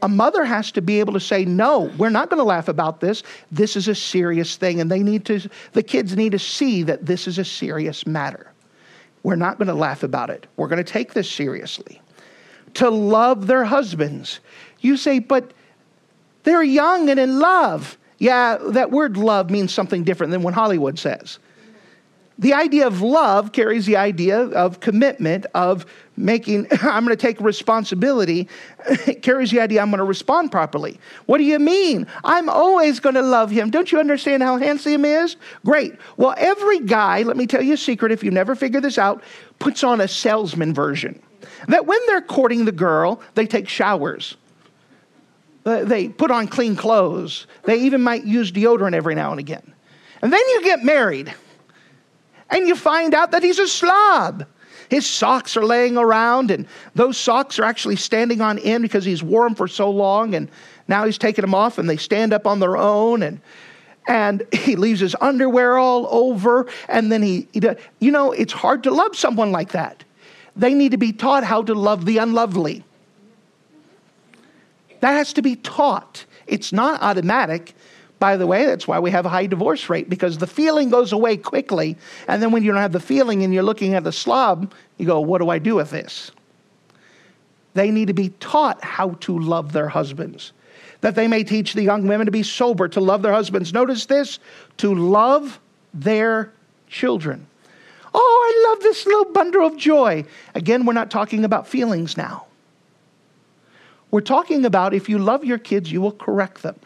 A 0.06 0.08
mother 0.08 0.46
has 0.46 0.72
to 0.74 0.84
be 0.84 1.00
able 1.00 1.14
to 1.14 1.20
say, 1.20 1.46
no, 1.46 1.92
we're 1.98 2.12
not 2.12 2.30
going 2.30 2.38
to 2.38 2.44
laugh 2.44 2.68
about 2.68 3.00
this. 3.00 3.24
This 3.52 3.76
is 3.76 3.88
a 3.88 3.96
serious 3.96 4.56
thing. 4.56 4.80
And 4.80 4.92
they 4.92 5.02
need 5.02 5.26
to, 5.26 5.50
the 5.74 5.82
kids 5.82 6.16
need 6.16 6.34
to 6.34 6.38
see 6.38 6.84
that 6.84 7.08
this 7.08 7.28
is 7.28 7.40
a 7.40 7.44
serious 7.44 8.06
matter. 8.06 8.52
We're 9.24 9.36
not 9.36 9.58
going 9.58 9.68
to 9.68 9.74
laugh 9.74 10.04
about 10.04 10.30
it. 10.30 10.46
We're 10.58 10.68
going 10.68 10.78
to 10.78 10.84
take 10.84 11.14
this 11.14 11.28
seriously. 11.28 12.04
To 12.76 12.92
love 12.92 13.48
their 13.48 13.64
husbands. 13.64 14.42
You 14.80 14.96
say, 14.96 15.18
but 15.18 15.54
they're 16.44 16.62
young 16.62 17.10
and 17.10 17.20
in 17.20 17.40
love. 17.40 17.98
Yeah, 18.20 18.60
that 18.74 18.92
word 18.92 19.18
love 19.18 19.50
means 19.50 19.74
something 19.74 20.04
different 20.04 20.30
than 20.30 20.44
what 20.44 20.54
Hollywood 20.54 21.00
says. 21.00 21.40
The 22.38 22.54
idea 22.54 22.86
of 22.86 23.02
love 23.02 23.54
carries 23.54 23.86
the 23.86 23.96
idea 23.96 24.40
of 24.40 24.82
commitment, 24.82 25.46
of 25.54 25.86
making, 26.18 26.68
I'm 26.82 27.06
going 27.06 27.16
to 27.16 27.22
take 27.22 27.40
responsibility, 27.40 28.50
it 29.08 29.22
carries 29.22 29.52
the 29.52 29.62
idea 29.62 29.82
I'm 29.82 29.90
going 29.90 30.00
to 30.00 30.04
respond 30.04 30.52
properly. 30.52 31.00
What 31.28 31.38
do 31.38 31.46
you 31.46 31.60
mean? 31.60 32.08
I'm 32.26 32.50
always 32.50 33.00
going 33.00 33.16
to 33.16 33.22
love 33.22 33.52
him. 33.52 33.70
Don't 33.70 33.92
you 33.92 34.00
understand 34.00 34.44
how 34.44 34.58
handsome 34.58 35.06
he 35.06 35.12
is? 35.12 35.38
Great. 35.66 35.96
Well, 36.18 36.34
every 36.38 36.82
guy, 36.82 37.22
let 37.22 37.38
me 37.38 37.48
tell 37.48 37.62
you 37.62 37.74
a 37.74 37.78
secret 37.78 38.12
if 38.12 38.24
you 38.24 38.32
never 38.32 38.54
figure 38.54 38.82
this 38.82 38.98
out, 38.98 39.24
puts 39.60 39.84
on 39.84 40.02
a 40.02 40.08
salesman 40.08 40.74
version. 40.74 41.22
That 41.68 41.86
when 41.86 42.00
they're 42.08 42.22
courting 42.22 42.66
the 42.66 42.72
girl, 42.74 43.22
they 43.36 43.48
take 43.48 43.70
showers. 43.70 44.36
Uh, 45.66 45.84
they 45.86 46.10
put 46.10 46.32
on 46.32 46.48
clean 46.48 46.76
clothes. 46.76 47.48
They 47.64 47.78
even 47.78 48.02
might 48.02 48.26
use 48.26 48.52
deodorant 48.52 48.94
every 48.94 49.16
now 49.16 49.32
and 49.32 49.40
again. 49.40 49.74
And 50.22 50.32
then 50.34 50.42
you 50.50 50.64
get 50.64 50.84
married 50.84 51.34
and 52.50 52.68
you 52.68 52.76
find 52.76 53.14
out 53.14 53.32
that 53.32 53.44
he's 53.44 53.60
a 53.60 53.68
slob. 53.68 54.46
His 54.90 55.06
socks 55.08 55.58
are 55.58 55.66
laying 55.66 55.98
around, 55.98 56.52
and 56.52 56.68
those 56.94 57.18
socks 57.18 57.58
are 57.58 57.64
actually 57.64 57.96
standing 57.96 58.42
on 58.42 58.60
end 58.60 58.84
because 58.84 59.04
he's 59.04 59.24
wore 59.24 59.48
them 59.48 59.56
for 59.56 59.68
so 59.68 59.90
long, 59.90 60.36
and 60.36 60.50
now 60.88 61.06
he's 61.06 61.18
taking 61.18 61.42
them 61.42 61.56
off, 61.56 61.78
and 61.78 61.90
they 61.90 61.98
stand 61.98 62.34
up 62.34 62.46
on 62.46 62.60
their 62.60 62.78
own, 62.78 63.24
and 63.24 63.42
and 64.08 64.44
he 64.52 64.76
leaves 64.76 65.00
his 65.00 65.16
underwear 65.20 65.78
all 65.78 66.08
over, 66.12 66.68
and 66.88 67.12
then 67.12 67.22
he, 67.22 67.48
he 67.52 67.62
you 68.00 68.12
know, 68.12 68.32
it's 68.32 68.54
hard 68.54 68.84
to 68.84 68.92
love 68.92 69.16
someone 69.16 69.52
like 69.52 69.72
that. 69.72 70.04
They 70.56 70.74
need 70.74 70.92
to 70.92 70.98
be 70.98 71.12
taught 71.12 71.44
how 71.44 71.64
to 71.64 71.74
love 71.74 72.06
the 72.06 72.20
unlovely. 72.20 72.84
That 75.02 75.12
has 75.12 75.34
to 75.34 75.42
be 75.42 75.56
taught. 75.58 76.26
It's 76.48 76.72
not 76.72 77.02
automatic. 77.02 77.76
By 78.20 78.38
the 78.38 78.48
way, 78.48 78.66
that's 78.66 78.88
why 78.88 79.00
we 79.00 79.12
have 79.12 79.26
a 79.26 79.30
high 79.30 79.46
divorce 79.46 79.90
rate 79.90 80.10
because 80.10 80.38
the 80.38 80.48
feeling 80.48 80.90
goes 80.90 81.12
away 81.12 81.38
quickly. 81.38 81.98
And 82.28 82.42
then 82.42 82.52
when 82.52 82.64
you 82.64 82.72
don't 82.72 82.82
have 82.82 82.94
the 82.94 83.00
feeling 83.00 83.44
and 83.44 83.54
you're 83.54 83.64
looking 83.64 83.94
at 83.94 84.04
the 84.04 84.12
slob, 84.12 84.74
you 84.98 85.06
go, 85.06 85.20
What 85.20 85.42
do 85.42 85.50
I 85.50 85.60
do 85.60 85.76
with 85.76 85.90
this? 85.90 86.32
They 87.74 87.92
need 87.92 88.08
to 88.08 88.14
be 88.14 88.30
taught 88.40 88.84
how 88.84 89.12
to 89.22 89.38
love 89.38 89.74
their 89.74 89.90
husbands, 89.90 90.54
that 91.02 91.16
they 91.16 91.28
may 91.28 91.44
teach 91.44 91.74
the 91.74 91.84
young 91.84 92.08
women 92.08 92.26
to 92.26 92.32
be 92.32 92.42
sober, 92.42 92.88
to 92.88 93.02
love 93.02 93.22
their 93.22 93.34
husbands. 93.34 93.74
Notice 93.74 94.06
this 94.06 94.40
to 94.78 94.96
love 94.96 95.60
their 95.94 96.54
children. 96.88 97.48
Oh, 98.14 98.68
I 98.68 98.72
love 98.72 98.82
this 98.82 99.06
little 99.06 99.26
bundle 99.34 99.68
of 99.68 99.76
joy. 99.76 100.24
Again, 100.56 100.86
we're 100.86 100.94
not 100.94 101.12
talking 101.12 101.44
about 101.44 101.68
feelings 101.68 102.16
now. 102.16 102.46
We're 104.10 104.22
talking 104.22 104.64
about 104.64 104.94
if 104.94 105.10
you 105.10 105.20
love 105.20 105.44
your 105.44 105.58
kids, 105.58 105.92
you 105.92 106.00
will 106.00 106.14
correct 106.14 106.62
them. 106.62 106.80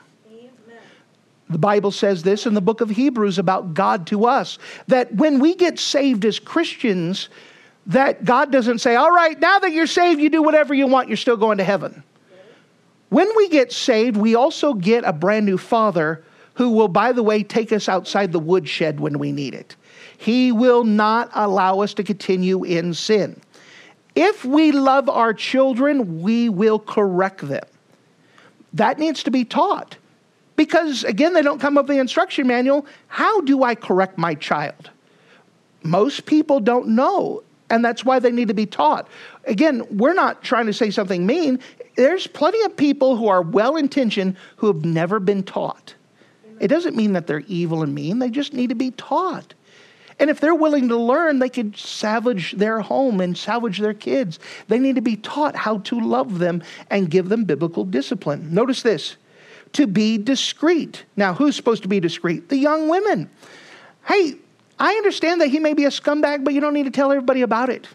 The 1.50 1.58
Bible 1.58 1.92
says 1.92 2.22
this 2.22 2.46
in 2.46 2.54
the 2.54 2.62
book 2.62 2.82
of 2.82 2.90
Hebrews 2.90 3.40
about 3.40 3.74
God 3.74 4.06
to 4.08 4.26
us 4.26 4.60
that 4.88 5.14
when 5.14 5.40
we 5.40 5.56
get 5.56 5.80
saved 5.80 6.24
as 6.26 6.40
Christians, 6.40 7.30
that 7.88 8.24
God 8.24 8.52
doesn't 8.52 8.80
say, 8.80 8.96
All 8.96 9.12
right, 9.12 9.40
now 9.40 9.60
that 9.60 9.72
you're 9.72 9.88
saved, 9.88 10.22
you 10.22 10.30
do 10.30 10.44
whatever 10.44 10.74
you 10.74 10.86
want, 10.86 11.08
you're 11.08 11.18
still 11.18 11.38
going 11.38 11.58
to 11.58 11.64
heaven. 11.64 12.04
When 13.10 13.28
we 13.36 13.50
get 13.50 13.74
saved, 13.74 14.16
we 14.16 14.36
also 14.36 14.76
get 14.76 15.04
a 15.04 15.14
brand 15.14 15.48
new 15.48 15.58
father 15.58 16.24
who 16.54 16.70
will, 16.70 16.88
by 16.88 17.12
the 17.14 17.24
way, 17.24 17.42
take 17.42 17.72
us 17.72 17.90
outside 17.90 18.32
the 18.32 18.40
woodshed 18.40 19.00
when 19.00 19.18
we 19.18 19.32
need 19.32 19.56
it. 19.56 19.76
He 20.18 20.52
will 20.52 20.84
not 20.84 21.32
allow 21.34 21.80
us 21.80 21.96
to 21.96 22.04
continue 22.04 22.64
in 22.64 22.94
sin. 22.94 23.42
If 24.14 24.46
we 24.46 24.72
love 24.72 25.10
our 25.10 25.34
children, 25.34 26.22
we 26.22 26.50
will 26.50 26.78
correct 26.78 27.48
them. 27.48 27.66
That 28.74 29.00
needs 29.00 29.24
to 29.24 29.32
be 29.32 29.46
taught. 29.46 29.96
Because 30.60 31.06
again, 31.06 31.32
they 31.32 31.42
don't 31.42 31.62
come 31.62 31.76
with 31.76 31.88
the 31.88 32.00
instruction 32.00 32.46
manual. 32.46 32.86
How 33.08 33.40
do 33.40 33.64
I 33.64 33.76
correct 33.76 34.18
my 34.18 34.36
child? 34.36 34.90
Most 35.84 36.26
people 36.26 36.60
don't 36.60 36.90
know, 36.90 37.44
and 37.70 37.86
that's 37.86 38.04
why 38.04 38.20
they 38.20 38.34
need 38.34 38.50
to 38.50 38.54
be 38.54 38.66
taught. 38.66 39.08
Again, 39.46 39.88
we're 39.98 40.14
not 40.14 40.44
trying 40.44 40.66
to 40.66 40.74
say 40.74 40.90
something 40.90 41.26
mean. 41.26 41.60
There's 41.96 42.28
plenty 42.28 42.62
of 42.64 42.76
people 42.76 43.16
who 43.16 43.30
are 43.30 43.42
well 43.42 43.78
intentioned 43.78 44.36
who 44.58 44.68
have 44.68 44.84
never 44.84 45.22
been 45.22 45.44
taught. 45.44 45.96
It 46.60 46.68
doesn't 46.68 46.94
mean 46.94 47.14
that 47.14 47.26
they're 47.26 47.46
evil 47.48 47.82
and 47.82 47.96
mean, 47.96 48.20
they 48.20 48.30
just 48.30 48.54
need 48.54 48.68
to 48.68 48.76
be 48.76 48.92
taught. 48.92 49.54
And 50.20 50.30
if 50.30 50.42
they're 50.42 50.54
willing 50.54 50.90
to 50.90 50.98
learn, 50.98 51.40
they 51.40 51.48
could 51.48 51.78
salvage 51.78 52.52
their 52.52 52.82
home 52.82 53.22
and 53.22 53.38
salvage 53.38 53.78
their 53.78 53.94
kids. 53.94 54.40
They 54.68 54.78
need 54.78 54.96
to 54.96 55.02
be 55.02 55.16
taught 55.16 55.56
how 55.56 55.78
to 55.78 56.02
love 56.02 56.40
them 56.40 56.64
and 56.90 57.10
give 57.10 57.30
them 57.30 57.46
biblical 57.46 57.86
discipline. 57.86 58.54
Notice 58.54 58.82
this 58.82 59.16
to 59.74 59.88
be 59.88 60.18
discreet. 60.18 61.06
Now, 61.16 61.34
who's 61.34 61.56
supposed 61.56 61.84
to 61.84 61.90
be 61.90 62.00
discreet? 62.00 62.50
The 62.50 62.58
young 62.58 62.90
women. 62.90 63.30
Hey, 64.06 64.36
I 64.80 64.94
understand 64.94 65.42
that 65.42 65.48
he 65.48 65.60
may 65.60 65.74
be 65.74 65.86
a 65.86 65.90
scumbag, 65.90 66.44
but 66.44 66.54
you 66.54 66.62
don't 66.62 66.74
need 66.74 66.86
to 66.86 66.92
tell 66.92 67.12
everybody 67.12 67.42
about 67.42 67.70
it. 67.70 67.88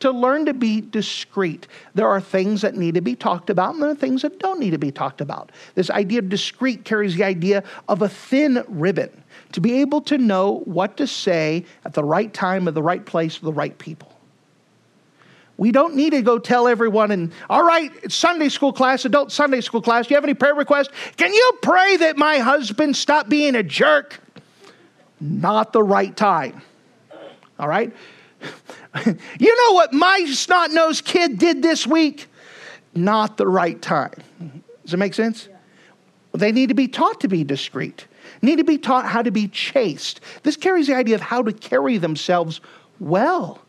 To 0.00 0.10
learn 0.10 0.46
to 0.46 0.54
be 0.54 0.80
discreet, 0.80 1.68
there 1.94 2.08
are 2.08 2.20
things 2.20 2.62
that 2.62 2.74
need 2.74 2.94
to 2.94 3.00
be 3.00 3.14
talked 3.14 3.50
about, 3.50 3.74
and 3.74 3.82
there 3.82 3.90
are 3.90 3.94
things 3.94 4.22
that 4.22 4.40
don't 4.40 4.58
need 4.58 4.70
to 4.70 4.78
be 4.78 4.90
talked 4.90 5.20
about. 5.20 5.52
This 5.76 5.90
idea 5.90 6.18
of 6.18 6.28
discreet 6.28 6.84
carries 6.84 7.14
the 7.14 7.22
idea 7.22 7.62
of 7.88 8.02
a 8.02 8.08
thin 8.08 8.64
ribbon, 8.66 9.22
to 9.52 9.60
be 9.60 9.80
able 9.80 10.00
to 10.02 10.18
know 10.18 10.62
what 10.64 10.96
to 10.96 11.06
say 11.06 11.64
at 11.84 11.94
the 11.94 12.02
right 12.02 12.34
time, 12.34 12.66
at 12.66 12.74
the 12.74 12.82
right 12.82 13.06
place, 13.06 13.40
with 13.40 13.46
the 13.46 13.56
right 13.56 13.78
people. 13.78 14.11
We 15.56 15.70
don't 15.70 15.94
need 15.94 16.10
to 16.10 16.22
go 16.22 16.38
tell 16.38 16.66
everyone, 16.66 17.10
and 17.10 17.32
all 17.48 17.62
right, 17.62 17.90
Sunday 18.10 18.48
school 18.48 18.72
class, 18.72 19.04
adult 19.04 19.30
Sunday 19.30 19.60
school 19.60 19.82
class, 19.82 20.06
do 20.06 20.14
you 20.14 20.16
have 20.16 20.24
any 20.24 20.34
prayer 20.34 20.54
requests? 20.54 20.88
Can 21.16 21.32
you 21.32 21.52
pray 21.62 21.96
that 21.98 22.16
my 22.16 22.38
husband 22.38 22.96
stop 22.96 23.28
being 23.28 23.54
a 23.54 23.62
jerk? 23.62 24.18
Not 25.20 25.72
the 25.72 25.82
right 25.82 26.16
time. 26.16 26.62
All 27.58 27.68
right? 27.68 27.92
you 29.38 29.56
know 29.56 29.74
what 29.74 29.92
my 29.92 30.24
snot 30.26 30.72
nosed 30.72 31.04
kid 31.04 31.38
did 31.38 31.62
this 31.62 31.86
week? 31.86 32.26
Not 32.94 33.36
the 33.36 33.46
right 33.46 33.80
time. 33.80 34.14
Does 34.84 34.94
it 34.94 34.96
make 34.96 35.14
sense? 35.14 35.48
They 36.32 36.50
need 36.50 36.70
to 36.70 36.74
be 36.74 36.88
taught 36.88 37.20
to 37.20 37.28
be 37.28 37.44
discreet, 37.44 38.06
need 38.40 38.56
to 38.56 38.64
be 38.64 38.78
taught 38.78 39.06
how 39.06 39.22
to 39.22 39.30
be 39.30 39.48
chaste. 39.48 40.20
This 40.42 40.56
carries 40.56 40.86
the 40.86 40.96
idea 40.96 41.14
of 41.14 41.20
how 41.20 41.42
to 41.42 41.52
carry 41.52 41.98
themselves 41.98 42.60
well. 42.98 43.60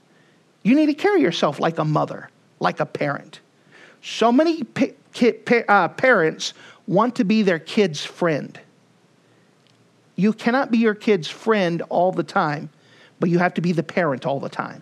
You 0.63 0.75
need 0.75 0.87
to 0.87 0.93
carry 0.93 1.21
yourself 1.21 1.59
like 1.59 1.77
a 1.77 1.85
mother, 1.85 2.29
like 2.59 2.79
a 2.79 2.85
parent. 2.85 3.39
So 4.01 4.31
many 4.31 4.63
pa- 4.63 4.95
pa- 5.45 5.63
uh, 5.67 5.87
parents 5.89 6.53
want 6.87 7.15
to 7.15 7.23
be 7.23 7.41
their 7.43 7.59
kid's 7.59 8.03
friend. 8.03 8.59
You 10.15 10.33
cannot 10.33 10.71
be 10.71 10.79
your 10.79 10.95
kid's 10.95 11.27
friend 11.27 11.81
all 11.89 12.11
the 12.11 12.23
time, 12.23 12.69
but 13.19 13.29
you 13.29 13.39
have 13.39 13.53
to 13.55 13.61
be 13.61 13.71
the 13.71 13.83
parent 13.83 14.25
all 14.25 14.39
the 14.39 14.49
time. 14.49 14.81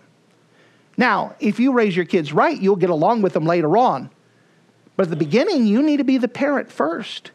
Now, 0.96 1.34
if 1.40 1.58
you 1.58 1.72
raise 1.72 1.96
your 1.96 2.04
kids 2.04 2.32
right, 2.32 2.60
you'll 2.60 2.76
get 2.76 2.90
along 2.90 3.22
with 3.22 3.32
them 3.32 3.44
later 3.44 3.76
on. 3.76 4.10
But 4.96 5.04
at 5.04 5.10
the 5.10 5.16
beginning, 5.16 5.66
you 5.66 5.82
need 5.82 5.98
to 5.98 6.04
be 6.04 6.18
the 6.18 6.28
parent 6.28 6.70
first. 6.70 7.30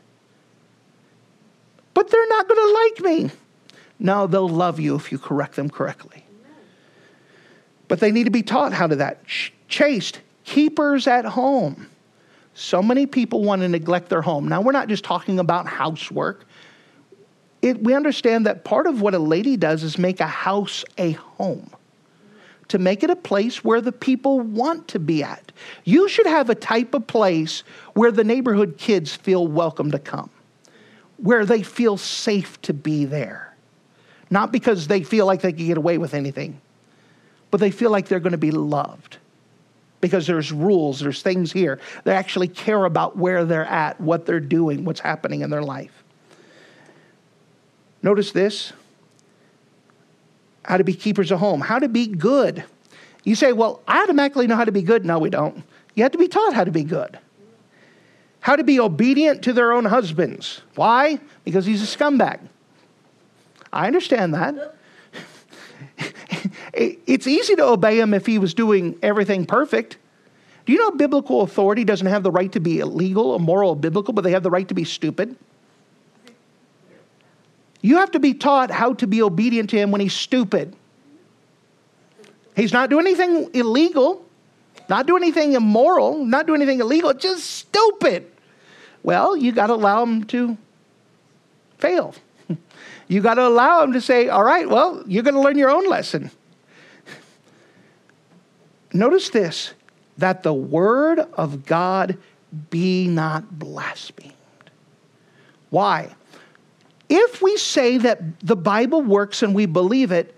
But 1.94 2.08
but 2.08 2.12
they're 2.12 2.28
not 2.30 2.48
going 2.48 2.68
to 2.68 2.74
like 2.74 3.14
me. 3.14 3.32
No, 4.00 4.28
they'll 4.28 4.48
love 4.48 4.80
you 4.80 4.96
if 4.96 5.12
you 5.12 5.20
correct 5.20 5.58
them 5.58 5.70
correctly. 5.70 6.24
But 7.88 8.00
they 8.00 8.12
need 8.12 8.26
to 8.26 8.32
be 8.32 8.44
taught 8.44 8.74
how 8.74 8.88
to 8.88 8.98
that. 8.98 9.20
Chaste, 9.68 10.20
keepers 10.44 11.08
at 11.08 11.26
home. 11.26 11.88
So 12.54 12.82
many 12.82 13.06
people 13.06 13.44
want 13.44 13.62
to 13.62 13.70
neglect 13.70 14.10
their 14.10 14.22
home. 14.22 14.48
Now, 14.48 14.62
we're 14.62 14.72
not 14.72 14.88
just 14.88 15.04
talking 15.04 15.40
about 15.40 15.68
housework. 15.68 16.46
It, 17.62 17.84
we 17.84 17.94
understand 17.94 18.46
that 18.46 18.64
part 18.64 18.88
of 18.88 19.02
what 19.02 19.14
a 19.14 19.20
lady 19.20 19.58
does 19.58 19.84
is 19.84 19.98
make 19.98 20.20
a 20.20 20.28
house 20.28 20.84
a 20.98 21.12
home, 21.12 21.70
to 22.68 22.80
make 22.80 23.04
it 23.04 23.10
a 23.10 23.16
place 23.16 23.64
where 23.64 23.80
the 23.80 23.92
people 23.92 24.40
want 24.40 24.88
to 24.90 25.00
be 25.00 25.24
at. 25.24 25.52
You 25.84 26.10
should 26.10 26.26
have 26.26 26.50
a 26.50 26.56
type 26.56 26.94
of 26.94 27.08
place 27.08 27.64
where 27.94 28.12
the 28.12 28.24
neighborhood 28.24 28.78
kids 28.78 29.16
feel 29.16 29.48
welcome 29.48 29.92
to 29.92 30.00
come, 30.00 30.30
where 31.18 31.46
they 31.46 31.64
feel 31.64 31.98
safe 31.98 32.62
to 32.64 32.74
be 32.74 33.06
there. 33.06 33.56
Not 34.30 34.52
because 34.52 34.88
they 34.88 35.04
feel 35.04 35.26
like 35.26 35.42
they 35.42 35.54
can 35.54 35.68
get 35.68 35.78
away 35.78 35.98
with 35.98 36.14
anything, 36.14 36.60
but 37.58 37.62
they 37.62 37.72
feel 37.72 37.90
like 37.90 38.08
they're 38.08 38.20
going 38.20 38.34
to 38.34 38.38
be 38.38 38.52
loved 38.52 39.18
because 40.00 40.28
there's 40.28 40.52
rules, 40.52 41.00
there's 41.00 41.24
things 41.24 41.52
here. 41.52 41.80
They 42.04 42.14
actually 42.14 42.50
care 42.50 42.86
about 42.86 43.18
where 43.18 43.46
they're 43.46 43.66
at, 43.66 44.00
what 44.00 44.28
they're 44.28 44.40
doing, 44.40 44.86
what's 44.86 45.00
happening 45.00 45.42
in 45.42 45.50
their 45.50 45.64
life. 45.64 46.04
Notice 48.04 48.32
this 48.32 48.74
how 50.66 50.78
to 50.78 50.84
be 50.84 50.94
keepers 50.94 51.32
of 51.32 51.40
home, 51.40 51.60
how 51.60 51.80
to 51.80 51.90
be 51.90 52.06
good. 52.06 52.64
You 53.24 53.34
say, 53.34 53.54
well, 53.54 53.82
I 53.88 54.04
automatically 54.04 54.46
know 54.46 54.56
how 54.56 54.66
to 54.66 54.72
be 54.72 54.84
good. 54.84 55.04
No, 55.04 55.18
we 55.18 55.32
don't. 55.32 55.64
You 55.96 56.04
have 56.04 56.12
to 56.12 56.20
be 56.20 56.28
taught 56.28 56.54
how 56.54 56.64
to 56.64 56.70
be 56.70 56.84
good. 56.84 57.18
How 58.40 58.56
to 58.56 58.64
be 58.64 58.80
obedient 58.80 59.44
to 59.46 59.54
their 59.54 59.72
own 59.72 59.86
husbands. 59.86 60.62
Why? 60.76 61.20
Because 61.44 61.66
he's 61.66 61.82
a 61.82 61.98
scumbag. 61.98 62.40
I 63.74 63.88
understand 63.88 64.36
that. 64.36 64.77
It's 66.78 67.28
easy 67.28 67.56
to 67.56 67.64
obey 67.64 68.00
him 68.00 68.14
if 68.14 68.26
he 68.26 68.38
was 68.38 68.54
doing 68.54 68.98
everything 69.02 69.46
perfect. 69.46 69.98
Do 70.66 70.74
you 70.74 70.80
know 70.80 70.92
biblical 70.92 71.42
authority 71.42 71.84
doesn't 71.84 72.08
have 72.08 72.24
the 72.24 72.32
right 72.32 72.52
to 72.52 72.60
be 72.60 72.80
illegal, 72.80 73.36
immoral, 73.36 73.70
or 73.70 73.76
biblical, 73.76 74.14
but 74.14 74.24
they 74.24 74.32
have 74.32 74.44
the 74.44 74.52
right 74.52 74.68
to 74.68 74.74
be 74.74 74.84
stupid? 74.84 75.36
You 77.82 77.98
have 77.98 78.12
to 78.12 78.20
be 78.20 78.34
taught 78.34 78.70
how 78.70 78.94
to 78.96 79.08
be 79.08 79.22
obedient 79.22 79.70
to 79.72 79.78
him 79.78 79.92
when 79.92 80.02
he's 80.02 80.14
stupid. 80.14 80.76
He's 82.56 82.74
not 82.74 82.90
doing 82.90 83.06
anything 83.06 83.50
illegal, 83.54 84.26
not 84.90 85.08
doing 85.08 85.24
anything 85.24 85.54
immoral, 85.54 86.26
not 86.26 86.48
doing 86.48 86.62
anything 86.62 86.82
illegal, 86.82 87.14
just 87.14 87.46
stupid. 87.46 88.30
Well, 89.04 89.38
you 89.38 89.52
got 89.52 89.68
to 89.68 89.74
allow 89.74 90.04
him 90.04 90.24
to 90.26 90.58
fail. 91.78 92.14
You 93.10 93.22
got 93.22 93.36
to 93.36 93.48
allow 93.48 93.84
him 93.84 93.94
to 93.94 94.02
say, 94.02 94.28
All 94.28 94.44
right, 94.44 94.68
well, 94.70 95.02
you're 95.08 95.24
going 95.24 95.34
to 95.34 95.40
learn 95.40 95.58
your 95.58 95.70
own 95.70 95.88
lesson. 95.88 96.30
Notice 98.98 99.30
this 99.30 99.74
that 100.18 100.42
the 100.42 100.54
word 100.54 101.20
of 101.20 101.66
God 101.68 102.18
be 102.72 103.08
not 103.08 103.60
blasphemed. 103.60 104.34
Why? 105.70 106.16
If 107.08 107.42
we 107.42 107.58
say 107.58 108.00
that 108.00 108.40
the 108.40 108.56
Bible 108.56 109.04
works 109.04 109.44
and 109.44 109.54
we 109.54 109.68
believe 109.68 110.12
it, 110.12 110.36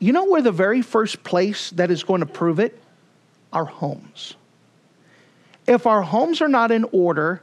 you 0.00 0.12
know 0.12 0.24
where 0.24 0.40
the 0.40 0.52
very 0.52 0.80
first 0.80 1.22
place 1.22 1.70
that 1.72 1.90
is 1.90 2.02
going 2.02 2.20
to 2.20 2.26
prove 2.26 2.58
it? 2.58 2.80
Our 3.52 3.66
homes. 3.66 4.34
If 5.66 5.86
our 5.86 6.00
homes 6.00 6.40
are 6.40 6.48
not 6.48 6.70
in 6.70 6.84
order, 6.92 7.42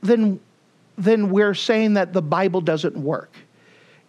then, 0.00 0.40
then 0.96 1.28
we're 1.28 1.54
saying 1.54 1.94
that 1.94 2.14
the 2.14 2.22
Bible 2.22 2.62
doesn't 2.62 2.96
work. 2.96 3.34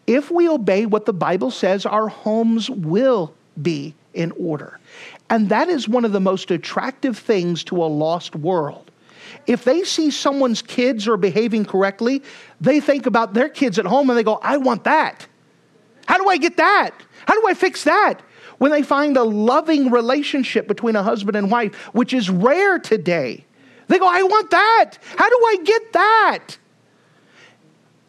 If 0.08 0.32
we 0.32 0.48
obey 0.48 0.86
what 0.86 1.06
the 1.06 1.14
Bible 1.14 1.52
says, 1.52 1.86
our 1.86 2.08
homes 2.08 2.70
will 2.70 3.34
be 3.62 3.94
in 4.14 4.32
order. 4.40 4.80
And 5.32 5.48
that 5.48 5.70
is 5.70 5.88
one 5.88 6.04
of 6.04 6.12
the 6.12 6.20
most 6.20 6.52
attractive 6.52 7.18
things 7.18 7.64
to 7.64 7.78
a 7.78 7.88
lost 7.88 8.36
world. 8.36 8.92
If 9.48 9.64
they 9.64 9.86
see 9.86 10.12
someone's 10.12 10.62
kids 10.62 11.08
are 11.08 11.16
behaving 11.16 11.64
correctly, 11.64 12.22
they 12.60 12.82
think 12.82 13.06
about 13.06 13.34
their 13.34 13.48
kids 13.48 13.80
at 13.80 13.86
home 13.86 14.10
and 14.10 14.20
they 14.20 14.24
go, 14.24 14.40
I 14.44 14.58
want 14.58 14.84
that. 14.84 15.26
How 16.06 16.18
do 16.18 16.28
I 16.28 16.36
get 16.36 16.58
that? 16.58 16.92
How 17.26 17.34
do 17.40 17.48
I 17.48 17.54
fix 17.54 17.86
that? 17.86 18.16
When 18.58 18.72
they 18.72 18.84
find 18.84 19.16
a 19.16 19.24
loving 19.24 19.90
relationship 19.90 20.68
between 20.68 20.98
a 20.98 21.02
husband 21.02 21.38
and 21.38 21.50
wife, 21.50 21.74
which 21.94 22.14
is 22.14 22.30
rare 22.30 22.78
today, 22.78 23.46
they 23.88 24.00
go, 24.00 24.08
I 24.08 24.24
want 24.24 24.52
that. 24.52 24.98
How 25.16 25.30
do 25.30 25.36
I 25.48 25.58
get 25.64 25.94
that? 25.94 26.48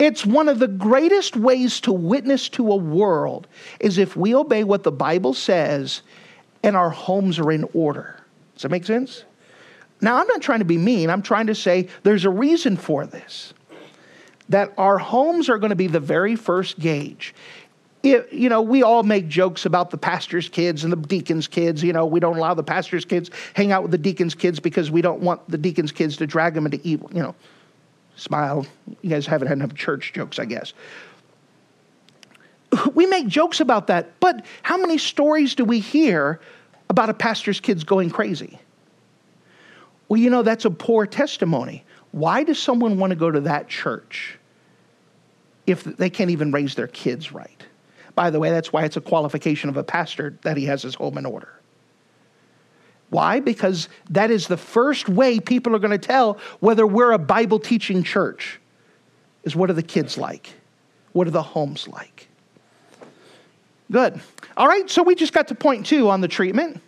It's 0.00 0.26
one 0.26 0.48
of 0.48 0.58
the 0.58 0.66
greatest 0.66 1.36
ways 1.36 1.80
to 1.82 1.92
witness 1.92 2.48
to 2.50 2.72
a 2.72 2.76
world 2.76 3.46
is 3.78 3.96
if 3.96 4.16
we 4.16 4.34
obey 4.34 4.64
what 4.64 4.82
the 4.82 4.90
Bible 4.90 5.34
says 5.34 6.02
and 6.62 6.76
our 6.76 6.90
homes 6.90 7.38
are 7.38 7.50
in 7.50 7.64
order. 7.74 8.16
Does 8.54 8.62
that 8.62 8.70
make 8.70 8.84
sense? 8.84 9.24
Now, 10.00 10.16
I'm 10.16 10.26
not 10.26 10.42
trying 10.42 10.58
to 10.58 10.64
be 10.64 10.78
mean. 10.78 11.10
I'm 11.10 11.22
trying 11.22 11.46
to 11.46 11.54
say 11.54 11.88
there's 12.02 12.24
a 12.24 12.30
reason 12.30 12.76
for 12.76 13.06
this. 13.06 13.54
That 14.48 14.72
our 14.76 14.98
homes 14.98 15.48
are 15.48 15.58
going 15.58 15.70
to 15.70 15.76
be 15.76 15.86
the 15.86 16.00
very 16.00 16.36
first 16.36 16.78
gauge. 16.78 17.34
It, 18.02 18.32
you 18.32 18.48
know, 18.48 18.60
we 18.60 18.82
all 18.82 19.04
make 19.04 19.28
jokes 19.28 19.64
about 19.64 19.90
the 19.90 19.96
pastor's 19.96 20.48
kids 20.48 20.82
and 20.82 20.92
the 20.92 20.96
deacon's 20.96 21.46
kids. 21.46 21.84
You 21.84 21.92
know, 21.92 22.04
we 22.04 22.18
don't 22.18 22.36
allow 22.36 22.52
the 22.52 22.64
pastor's 22.64 23.04
kids 23.04 23.30
hang 23.54 23.70
out 23.70 23.82
with 23.82 23.92
the 23.92 23.98
deacon's 23.98 24.34
kids 24.34 24.58
because 24.58 24.90
we 24.90 25.02
don't 25.02 25.20
want 25.20 25.48
the 25.48 25.56
deacon's 25.56 25.92
kids 25.92 26.16
to 26.16 26.26
drag 26.26 26.54
them 26.54 26.66
into 26.66 26.80
evil. 26.82 27.08
You 27.14 27.22
know, 27.22 27.34
Smile. 28.16 28.66
You 29.00 29.10
guys 29.10 29.26
haven't 29.26 29.48
had 29.48 29.58
enough 29.58 29.74
church 29.74 30.12
jokes, 30.12 30.38
I 30.38 30.44
guess. 30.44 30.74
We 32.94 33.06
make 33.06 33.26
jokes 33.28 33.60
about 33.60 33.86
that, 33.88 34.18
but 34.20 34.44
how 34.62 34.76
many 34.76 34.98
stories 34.98 35.54
do 35.54 35.64
we 35.64 35.78
hear 35.78 36.40
about 36.88 37.10
a 37.10 37.14
pastor's 37.14 37.60
kids 37.60 37.84
going 37.84 38.10
crazy? 38.10 38.58
Well, 40.08 40.20
you 40.20 40.30
know, 40.30 40.42
that's 40.42 40.64
a 40.64 40.70
poor 40.70 41.06
testimony. 41.06 41.84
Why 42.12 42.44
does 42.44 42.58
someone 42.58 42.98
want 42.98 43.10
to 43.10 43.16
go 43.16 43.30
to 43.30 43.40
that 43.40 43.68
church 43.68 44.38
if 45.66 45.84
they 45.84 46.10
can't 46.10 46.30
even 46.30 46.52
raise 46.52 46.74
their 46.74 46.88
kids 46.88 47.32
right? 47.32 47.64
By 48.14 48.30
the 48.30 48.38
way, 48.38 48.50
that's 48.50 48.72
why 48.72 48.84
it's 48.84 48.96
a 48.96 49.00
qualification 49.00 49.70
of 49.70 49.76
a 49.78 49.84
pastor 49.84 50.38
that 50.42 50.56
he 50.56 50.66
has 50.66 50.82
his 50.82 50.94
home 50.94 51.16
in 51.16 51.24
order. 51.24 51.48
Why? 53.08 53.40
Because 53.40 53.88
that 54.10 54.30
is 54.30 54.48
the 54.48 54.56
first 54.56 55.08
way 55.08 55.40
people 55.40 55.74
are 55.74 55.78
going 55.78 55.92
to 55.92 55.98
tell 55.98 56.38
whether 56.60 56.86
we're 56.86 57.12
a 57.12 57.18
Bible 57.18 57.58
teaching 57.58 58.02
church. 58.02 58.60
Is 59.44 59.56
what 59.56 59.70
are 59.70 59.74
the 59.74 59.82
kids 59.82 60.16
like? 60.18 60.50
What 61.12 61.26
are 61.26 61.30
the 61.32 61.42
homes 61.42 61.88
like? 61.88 62.28
Good. 63.92 64.20
All 64.56 64.66
right, 64.66 64.88
so 64.88 65.02
we 65.02 65.14
just 65.14 65.32
got 65.32 65.48
to 65.48 65.54
point 65.54 65.86
two 65.86 66.08
on 66.08 66.22
the 66.22 66.28
treatment. 66.28 66.80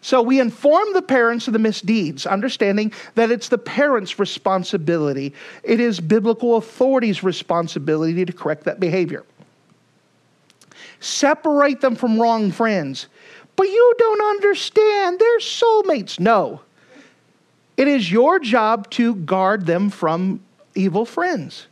So 0.00 0.22
we 0.22 0.38
inform 0.38 0.92
the 0.92 1.02
parents 1.02 1.46
of 1.46 1.52
the 1.52 1.58
misdeeds, 1.58 2.26
understanding 2.26 2.92
that 3.14 3.30
it's 3.30 3.48
the 3.48 3.58
parents' 3.58 4.18
responsibility. 4.18 5.34
It 5.62 5.80
is 5.80 5.98
biblical 5.98 6.56
authority's 6.56 7.22
responsibility 7.22 8.24
to 8.24 8.32
correct 8.32 8.64
that 8.64 8.78
behavior. 8.78 9.24
Separate 11.00 11.80
them 11.80 11.96
from 11.96 12.20
wrong 12.20 12.50
friends. 12.52 13.08
But 13.56 13.64
you 13.68 13.94
don't 13.98 14.22
understand. 14.22 15.18
They're 15.18 15.38
soulmates. 15.38 16.20
No. 16.20 16.60
It 17.76 17.88
is 17.88 18.10
your 18.10 18.38
job 18.38 18.90
to 18.90 19.14
guard 19.14 19.66
them 19.66 19.90
from 19.90 20.40
evil 20.74 21.04
friends. 21.04 21.66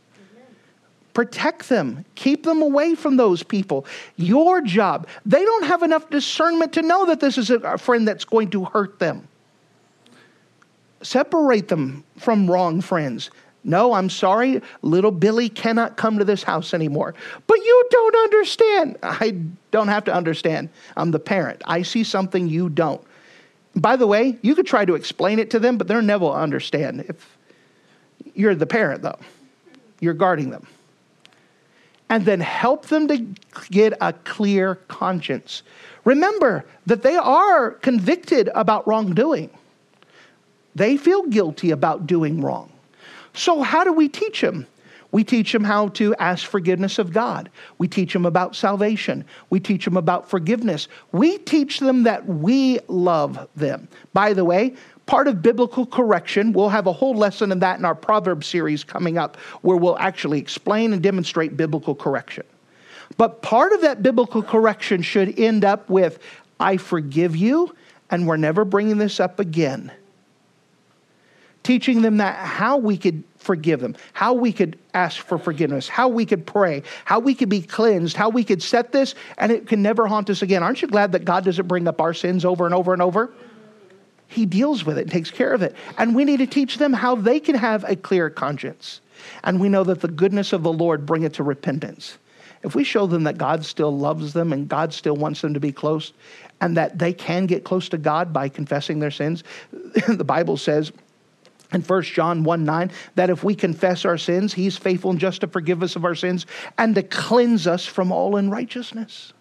Protect 1.13 1.69
them. 1.69 2.05
Keep 2.15 2.43
them 2.43 2.61
away 2.61 2.95
from 2.95 3.17
those 3.17 3.43
people. 3.43 3.85
Your 4.15 4.61
job. 4.61 5.07
They 5.25 5.43
don't 5.43 5.65
have 5.65 5.83
enough 5.83 6.09
discernment 6.09 6.73
to 6.73 6.81
know 6.81 7.05
that 7.05 7.19
this 7.19 7.37
is 7.37 7.49
a 7.49 7.77
friend 7.77 8.07
that's 8.07 8.25
going 8.25 8.49
to 8.51 8.65
hurt 8.65 8.99
them. 8.99 9.27
Separate 11.01 11.67
them 11.67 12.03
from 12.17 12.49
wrong 12.49 12.81
friends. 12.81 13.29
No, 13.65 13.93
I'm 13.93 14.09
sorry, 14.09 14.61
little 14.81 15.11
Billy 15.11 15.47
cannot 15.47 15.95
come 15.95 16.17
to 16.19 16.25
this 16.25 16.43
house 16.43 16.73
anymore. 16.73 17.13
But 17.47 17.57
you 17.57 17.87
don't 17.91 18.15
understand. 18.15 18.97
I 19.03 19.37
don't 19.71 19.87
have 19.87 20.03
to 20.05 20.13
understand. 20.13 20.69
I'm 20.97 21.11
the 21.11 21.19
parent. 21.19 21.61
I 21.65 21.83
see 21.83 22.03
something 22.03 22.49
you 22.49 22.69
don't. 22.69 23.01
By 23.75 23.95
the 23.95 24.05
way, 24.05 24.37
you 24.41 24.53
could 24.55 24.67
try 24.67 24.85
to 24.85 24.95
explain 24.95 25.39
it 25.39 25.49
to 25.51 25.59
them, 25.59 25.77
but 25.77 25.87
they'll 25.87 26.01
never 26.01 26.25
understand. 26.25 27.05
If 27.07 27.37
you're 28.33 28.55
the 28.55 28.65
parent, 28.65 29.01
though, 29.01 29.19
you're 29.99 30.13
guarding 30.13 30.49
them. 30.49 30.67
And 32.13 32.25
then 32.25 32.41
help 32.41 32.85
them 32.85 33.07
to 33.07 33.25
get 33.71 33.93
a 33.99 34.13
clear 34.13 34.75
conscience. 34.87 35.63
Remember 36.05 36.63
that 36.85 37.01
they 37.01 37.15
are 37.15 37.71
convicted 37.71 38.51
about 38.53 38.87
wrongdoing, 38.87 39.49
they 40.75 40.95
feel 40.95 41.23
guilty 41.23 41.71
about 41.71 42.05
doing 42.05 42.39
wrong. 42.39 42.71
So, 43.33 43.63
how 43.63 43.83
do 43.83 43.91
we 43.91 44.09
teach 44.09 44.41
them? 44.41 44.67
We 45.11 45.23
teach 45.23 45.51
them 45.51 45.63
how 45.63 45.87
to 45.89 46.13
ask 46.15 46.45
forgiveness 46.45 46.99
of 46.99 47.13
God. 47.13 47.49
We 47.79 47.87
teach 47.87 48.13
them 48.13 48.27
about 48.27 48.55
salvation. 48.55 49.25
We 49.49 49.59
teach 49.59 49.83
them 49.83 49.97
about 49.97 50.29
forgiveness. 50.29 50.87
We 51.11 51.39
teach 51.39 51.79
them 51.79 52.03
that 52.03 52.27
we 52.27 52.79
love 52.87 53.47
them. 53.55 53.87
By 54.13 54.33
the 54.33 54.45
way, 54.45 54.75
part 55.05 55.27
of 55.27 55.41
biblical 55.41 55.85
correction. 55.85 56.53
We'll 56.53 56.69
have 56.69 56.87
a 56.87 56.93
whole 56.93 57.15
lesson 57.15 57.51
in 57.51 57.59
that 57.59 57.79
in 57.79 57.85
our 57.85 57.95
Proverbs 57.95 58.47
series 58.47 58.83
coming 58.83 59.17
up, 59.17 59.37
where 59.61 59.77
we'll 59.77 59.97
actually 59.97 60.39
explain 60.39 60.93
and 60.93 61.01
demonstrate 61.01 61.57
biblical 61.57 61.95
correction. 61.95 62.45
But 63.17 63.41
part 63.41 63.73
of 63.73 63.81
that 63.81 64.01
biblical 64.01 64.41
correction 64.41 65.01
should 65.01 65.39
end 65.39 65.65
up 65.65 65.89
with, 65.89 66.19
I 66.59 66.77
forgive 66.77 67.35
you, 67.35 67.75
and 68.09 68.27
we're 68.27 68.37
never 68.37 68.65
bringing 68.65 68.97
this 68.97 69.19
up 69.19 69.39
again. 69.39 69.91
Teaching 71.63 72.01
them 72.01 72.17
that 72.17 72.35
how 72.35 72.77
we 72.77 72.97
could 72.97 73.23
forgive 73.37 73.79
them, 73.79 73.95
how 74.13 74.33
we 74.33 74.51
could 74.51 74.77
ask 74.93 75.21
for 75.21 75.37
forgiveness, 75.37 75.87
how 75.87 76.07
we 76.07 76.25
could 76.25 76.45
pray, 76.45 76.83
how 77.05 77.19
we 77.19 77.35
could 77.35 77.49
be 77.49 77.61
cleansed, 77.61 78.15
how 78.15 78.29
we 78.29 78.43
could 78.43 78.61
set 78.61 78.91
this, 78.91 79.15
and 79.37 79.51
it 79.51 79.67
can 79.67 79.81
never 79.81 80.07
haunt 80.07 80.29
us 80.29 80.41
again. 80.41 80.63
Aren't 80.63 80.81
you 80.81 80.87
glad 80.87 81.11
that 81.11 81.25
God 81.25 81.45
doesn't 81.45 81.67
bring 81.67 81.87
up 81.87 82.01
our 82.01 82.13
sins 82.13 82.45
over 82.45 82.65
and 82.65 82.73
over 82.73 82.93
and 82.93 83.01
over? 83.01 83.31
He 84.33 84.47
deals 84.47 84.83
with 84.83 84.97
it 84.97 85.01
and 85.01 85.11
takes 85.11 85.29
care 85.29 85.53
of 85.53 85.61
it. 85.61 85.75
And 85.97 86.15
we 86.15 86.25
need 86.25 86.37
to 86.37 86.47
teach 86.47 86.77
them 86.77 86.91
how 86.91 87.15
they 87.15 87.39
can 87.39 87.55
have 87.55 87.83
a 87.83 87.95
clear 87.95 88.29
conscience. 88.31 88.99
And 89.43 89.59
we 89.59 89.69
know 89.69 89.83
that 89.83 90.01
the 90.01 90.07
goodness 90.07 90.53
of 90.53 90.63
the 90.63 90.73
Lord 90.73 91.05
bring 91.05 91.21
it 91.21 91.33
to 91.35 91.43
repentance. 91.43 92.17
If 92.63 92.73
we 92.73 92.83
show 92.83 93.05
them 93.05 93.23
that 93.23 93.37
God 93.37 93.63
still 93.63 93.95
loves 93.95 94.33
them 94.33 94.51
and 94.51 94.67
God 94.67 94.91
still 94.91 95.15
wants 95.15 95.41
them 95.41 95.53
to 95.53 95.59
be 95.59 95.71
close 95.71 96.13
and 96.61 96.75
that 96.77 96.97
they 96.97 97.13
can 97.13 97.45
get 97.45 97.63
close 97.63 97.89
to 97.89 97.97
God 97.97 98.33
by 98.33 98.49
confessing 98.49 98.99
their 98.99 99.11
sins, 99.11 99.43
the 100.07 100.23
Bible 100.23 100.57
says 100.57 100.91
in 101.71 101.81
1 101.81 102.01
John 102.03 102.43
1 102.43 102.65
9 102.65 102.91
that 103.15 103.29
if 103.29 103.43
we 103.43 103.53
confess 103.53 104.03
our 104.03 104.17
sins, 104.17 104.53
he's 104.53 104.77
faithful 104.77 105.11
and 105.11 105.19
just 105.19 105.41
to 105.41 105.47
forgive 105.47 105.83
us 105.83 105.95
of 105.95 106.05
our 106.05 106.15
sins 106.15 106.47
and 106.79 106.95
to 106.95 107.03
cleanse 107.03 107.67
us 107.67 107.85
from 107.85 108.11
all 108.11 108.37
unrighteousness. 108.37 109.33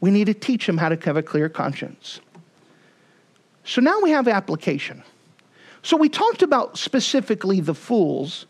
We 0.00 0.10
need 0.10 0.26
to 0.26 0.34
teach 0.34 0.66
them 0.66 0.78
how 0.78 0.90
to 0.90 1.04
have 1.04 1.16
a 1.16 1.22
clear 1.22 1.48
conscience. 1.48 2.20
So 3.64 3.80
now 3.80 4.00
we 4.00 4.10
have 4.10 4.28
application. 4.28 5.02
So 5.82 5.96
we 5.96 6.08
talked 6.08 6.42
about 6.42 6.78
specifically 6.78 7.60
the 7.60 7.74
fools, 7.74 8.46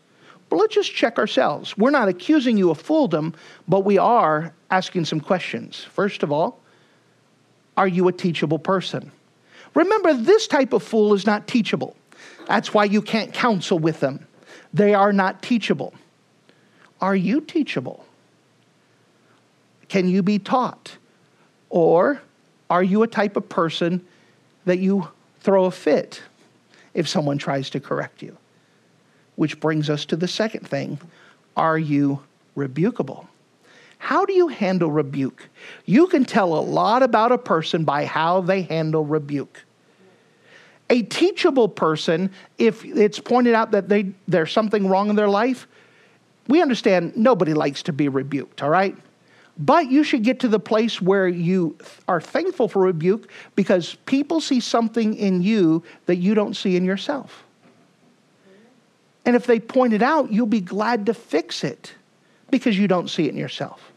but 0.49 0.57
let's 0.57 0.75
just 0.75 0.93
check 0.93 1.17
ourselves. 1.17 1.77
We're 1.77 1.89
not 1.89 2.07
accusing 2.07 2.57
you 2.57 2.69
of 2.69 2.81
fooldom, 2.81 3.33
but 3.67 3.81
we 3.81 3.97
are 3.97 4.53
asking 4.69 5.05
some 5.05 5.19
questions. 5.19 5.83
First 5.83 6.23
of 6.23 6.31
all, 6.31 6.59
are 7.77 7.87
you 7.87 8.07
a 8.07 8.13
teachable 8.13 8.59
person? 8.59 9.11
Remember, 9.73 10.13
this 10.13 10.47
type 10.47 10.71
of 10.71 10.83
fool 10.83 11.13
is 11.13 11.25
not 11.25 11.47
teachable. 11.47 11.95
That's 12.47 12.73
why 12.73 12.85
you 12.85 13.01
can't 13.01 13.33
counsel 13.33 13.79
with 13.79 13.99
them. 13.99 14.25
They 14.73 14.93
are 14.93 15.11
not 15.11 15.41
teachable. 15.41 15.93
Are 17.01 17.15
you 17.15 17.41
teachable? 17.41 18.05
Can 19.89 20.07
you 20.07 20.23
be 20.23 20.39
taught? 20.39 20.97
Or 21.69 22.21
are 22.69 22.83
you 22.83 23.03
a 23.03 23.07
type 23.07 23.35
of 23.35 23.49
person 23.49 24.05
that 24.65 24.79
you 24.79 25.09
throw 25.39 25.65
a 25.65 25.71
fit 25.71 26.21
if 26.93 27.07
someone 27.07 27.37
tries 27.37 27.69
to 27.71 27.79
correct 27.79 28.21
you? 28.21 28.37
Which 29.35 29.59
brings 29.59 29.89
us 29.89 30.05
to 30.05 30.15
the 30.15 30.27
second 30.27 30.67
thing 30.67 30.99
are 31.55 31.77
you 31.77 32.21
rebukable? 32.57 33.27
How 33.97 34.25
do 34.25 34.33
you 34.33 34.49
handle 34.49 34.91
rebuke? 34.91 35.49
You 35.85 36.07
can 36.07 36.25
tell 36.25 36.53
a 36.53 36.59
lot 36.59 37.01
about 37.01 37.31
a 37.31 37.37
person 37.37 37.85
by 37.85 38.05
how 38.05 38.41
they 38.41 38.61
handle 38.61 39.05
rebuke. 39.05 39.63
A 40.89 41.01
teachable 41.01 41.67
person, 41.67 42.29
if 42.57 42.85
it's 42.85 43.19
pointed 43.19 43.55
out 43.55 43.71
that 43.71 43.89
they, 43.89 44.11
there's 44.27 44.51
something 44.51 44.87
wrong 44.87 45.09
in 45.09 45.15
their 45.15 45.29
life, 45.29 45.67
we 46.47 46.61
understand 46.61 47.17
nobody 47.17 47.53
likes 47.53 47.81
to 47.83 47.93
be 47.93 48.07
rebuked, 48.07 48.61
all 48.61 48.69
right? 48.69 48.95
But 49.57 49.89
you 49.89 50.03
should 50.03 50.23
get 50.23 50.41
to 50.41 50.47
the 50.47 50.59
place 50.59 51.01
where 51.01 51.27
you 51.27 51.77
are 52.07 52.19
thankful 52.19 52.67
for 52.67 52.81
rebuke 52.81 53.29
because 53.55 53.95
people 54.05 54.41
see 54.41 54.59
something 54.59 55.15
in 55.15 55.41
you 55.41 55.83
that 56.07 56.17
you 56.17 56.35
don't 56.35 56.55
see 56.55 56.75
in 56.75 56.83
yourself. 56.83 57.43
And 59.25 59.35
if 59.35 59.47
they 59.47 59.59
point 59.59 59.93
it 59.93 60.01
out, 60.01 60.31
you'll 60.31 60.45
be 60.45 60.61
glad 60.61 61.05
to 61.07 61.13
fix 61.13 61.63
it 61.63 61.93
because 62.51 62.77
you 62.77 62.87
don't 62.87 63.09
see 63.09 63.25
it 63.25 63.29
in 63.29 63.37
yourself. 63.37 63.91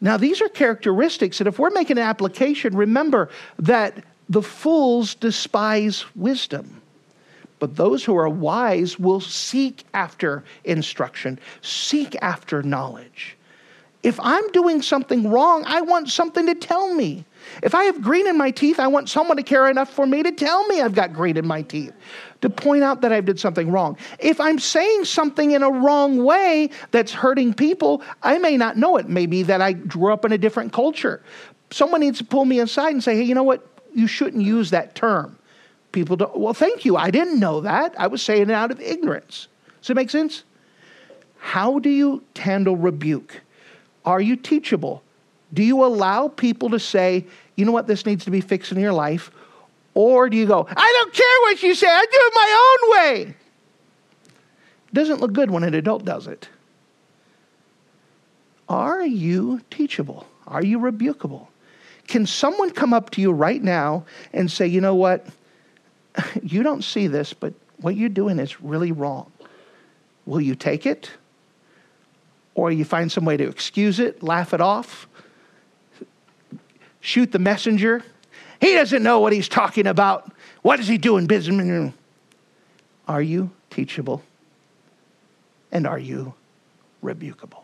Now, 0.00 0.16
these 0.16 0.40
are 0.40 0.48
characteristics 0.48 1.38
that 1.38 1.46
if 1.46 1.58
we're 1.58 1.70
making 1.70 1.98
an 1.98 2.04
application, 2.04 2.76
remember 2.76 3.30
that 3.58 4.04
the 4.28 4.42
fools 4.42 5.14
despise 5.14 6.04
wisdom. 6.14 6.80
But 7.58 7.76
those 7.76 8.04
who 8.04 8.16
are 8.16 8.28
wise 8.28 8.98
will 8.98 9.20
seek 9.20 9.84
after 9.94 10.44
instruction, 10.64 11.38
seek 11.62 12.16
after 12.20 12.62
knowledge. 12.62 13.36
If 14.04 14.20
I'm 14.20 14.46
doing 14.52 14.82
something 14.82 15.30
wrong, 15.30 15.64
I 15.66 15.80
want 15.80 16.10
something 16.10 16.44
to 16.46 16.54
tell 16.54 16.94
me. 16.94 17.24
If 17.62 17.74
I 17.74 17.84
have 17.84 18.02
green 18.02 18.26
in 18.26 18.36
my 18.36 18.50
teeth, 18.50 18.78
I 18.78 18.86
want 18.86 19.08
someone 19.08 19.38
to 19.38 19.42
care 19.42 19.66
enough 19.68 19.88
for 19.88 20.06
me 20.06 20.22
to 20.22 20.30
tell 20.30 20.66
me 20.66 20.82
I've 20.82 20.94
got 20.94 21.14
green 21.14 21.38
in 21.38 21.46
my 21.46 21.62
teeth, 21.62 21.94
to 22.42 22.50
point 22.50 22.84
out 22.84 23.00
that 23.00 23.12
I've 23.12 23.24
did 23.24 23.40
something 23.40 23.70
wrong. 23.70 23.96
If 24.18 24.40
I'm 24.42 24.58
saying 24.58 25.06
something 25.06 25.52
in 25.52 25.62
a 25.62 25.70
wrong 25.70 26.22
way 26.22 26.68
that's 26.90 27.12
hurting 27.12 27.54
people, 27.54 28.02
I 28.22 28.36
may 28.36 28.58
not 28.58 28.76
know 28.76 28.98
it. 28.98 29.08
Maybe 29.08 29.42
that 29.44 29.62
I 29.62 29.72
grew 29.72 30.12
up 30.12 30.26
in 30.26 30.32
a 30.32 30.38
different 30.38 30.74
culture. 30.74 31.22
Someone 31.70 32.02
needs 32.02 32.18
to 32.18 32.24
pull 32.24 32.44
me 32.44 32.60
aside 32.60 32.92
and 32.92 33.02
say, 33.02 33.16
hey, 33.16 33.22
you 33.22 33.34
know 33.34 33.42
what? 33.42 33.66
You 33.94 34.06
shouldn't 34.06 34.42
use 34.42 34.68
that 34.70 34.94
term. 34.94 35.38
People 35.92 36.16
don't, 36.16 36.36
well, 36.38 36.52
thank 36.52 36.84
you. 36.84 36.98
I 36.98 37.10
didn't 37.10 37.40
know 37.40 37.62
that. 37.62 37.98
I 37.98 38.08
was 38.08 38.20
saying 38.20 38.50
it 38.50 38.50
out 38.50 38.70
of 38.70 38.82
ignorance. 38.82 39.48
Does 39.80 39.88
it 39.88 39.94
make 39.94 40.10
sense? 40.10 40.44
How 41.38 41.78
do 41.78 41.88
you 41.88 42.22
handle 42.36 42.76
rebuke? 42.76 43.40
Are 44.04 44.20
you 44.20 44.36
teachable? 44.36 45.02
Do 45.52 45.62
you 45.62 45.84
allow 45.84 46.28
people 46.28 46.70
to 46.70 46.78
say, 46.78 47.24
you 47.56 47.64
know 47.64 47.72
what, 47.72 47.86
this 47.86 48.04
needs 48.06 48.24
to 48.24 48.30
be 48.30 48.40
fixed 48.40 48.72
in 48.72 48.78
your 48.78 48.92
life? 48.92 49.30
Or 49.94 50.28
do 50.28 50.36
you 50.36 50.46
go, 50.46 50.66
I 50.68 50.92
don't 51.02 51.14
care 51.14 51.40
what 51.42 51.62
you 51.62 51.74
say, 51.74 51.86
I 51.86 52.00
do 52.00 52.18
it 52.20 52.32
my 52.34 52.66
own 52.66 52.90
way? 52.90 53.34
It 54.88 54.94
doesn't 54.94 55.20
look 55.20 55.32
good 55.32 55.50
when 55.50 55.62
an 55.62 55.74
adult 55.74 56.04
does 56.04 56.26
it. 56.26 56.48
Are 58.68 59.04
you 59.04 59.60
teachable? 59.70 60.26
Are 60.46 60.64
you 60.64 60.78
rebukable? 60.78 61.46
Can 62.06 62.26
someone 62.26 62.70
come 62.70 62.92
up 62.92 63.10
to 63.10 63.20
you 63.20 63.32
right 63.32 63.62
now 63.62 64.04
and 64.32 64.50
say, 64.50 64.66
you 64.66 64.80
know 64.80 64.94
what, 64.94 65.26
you 66.42 66.62
don't 66.62 66.82
see 66.82 67.06
this, 67.06 67.32
but 67.32 67.54
what 67.78 67.96
you're 67.96 68.08
doing 68.08 68.38
is 68.38 68.60
really 68.60 68.92
wrong? 68.92 69.30
Will 70.26 70.40
you 70.40 70.54
take 70.54 70.86
it? 70.86 71.10
Or 72.54 72.70
you 72.70 72.84
find 72.84 73.10
some 73.10 73.24
way 73.24 73.36
to 73.36 73.48
excuse 73.48 73.98
it, 73.98 74.22
laugh 74.22 74.54
it 74.54 74.60
off, 74.60 75.08
shoot 77.00 77.32
the 77.32 77.38
messenger. 77.38 78.02
He 78.60 78.74
doesn't 78.74 79.02
know 79.02 79.20
what 79.20 79.32
he's 79.32 79.48
talking 79.48 79.86
about. 79.86 80.32
What 80.62 80.80
is 80.80 80.88
he 80.88 80.96
doing? 80.96 81.26
Business. 81.26 81.92
Are 83.06 83.22
you 83.22 83.50
teachable? 83.70 84.22
And 85.72 85.86
are 85.86 85.98
you 85.98 86.34
rebukable? 87.02 87.63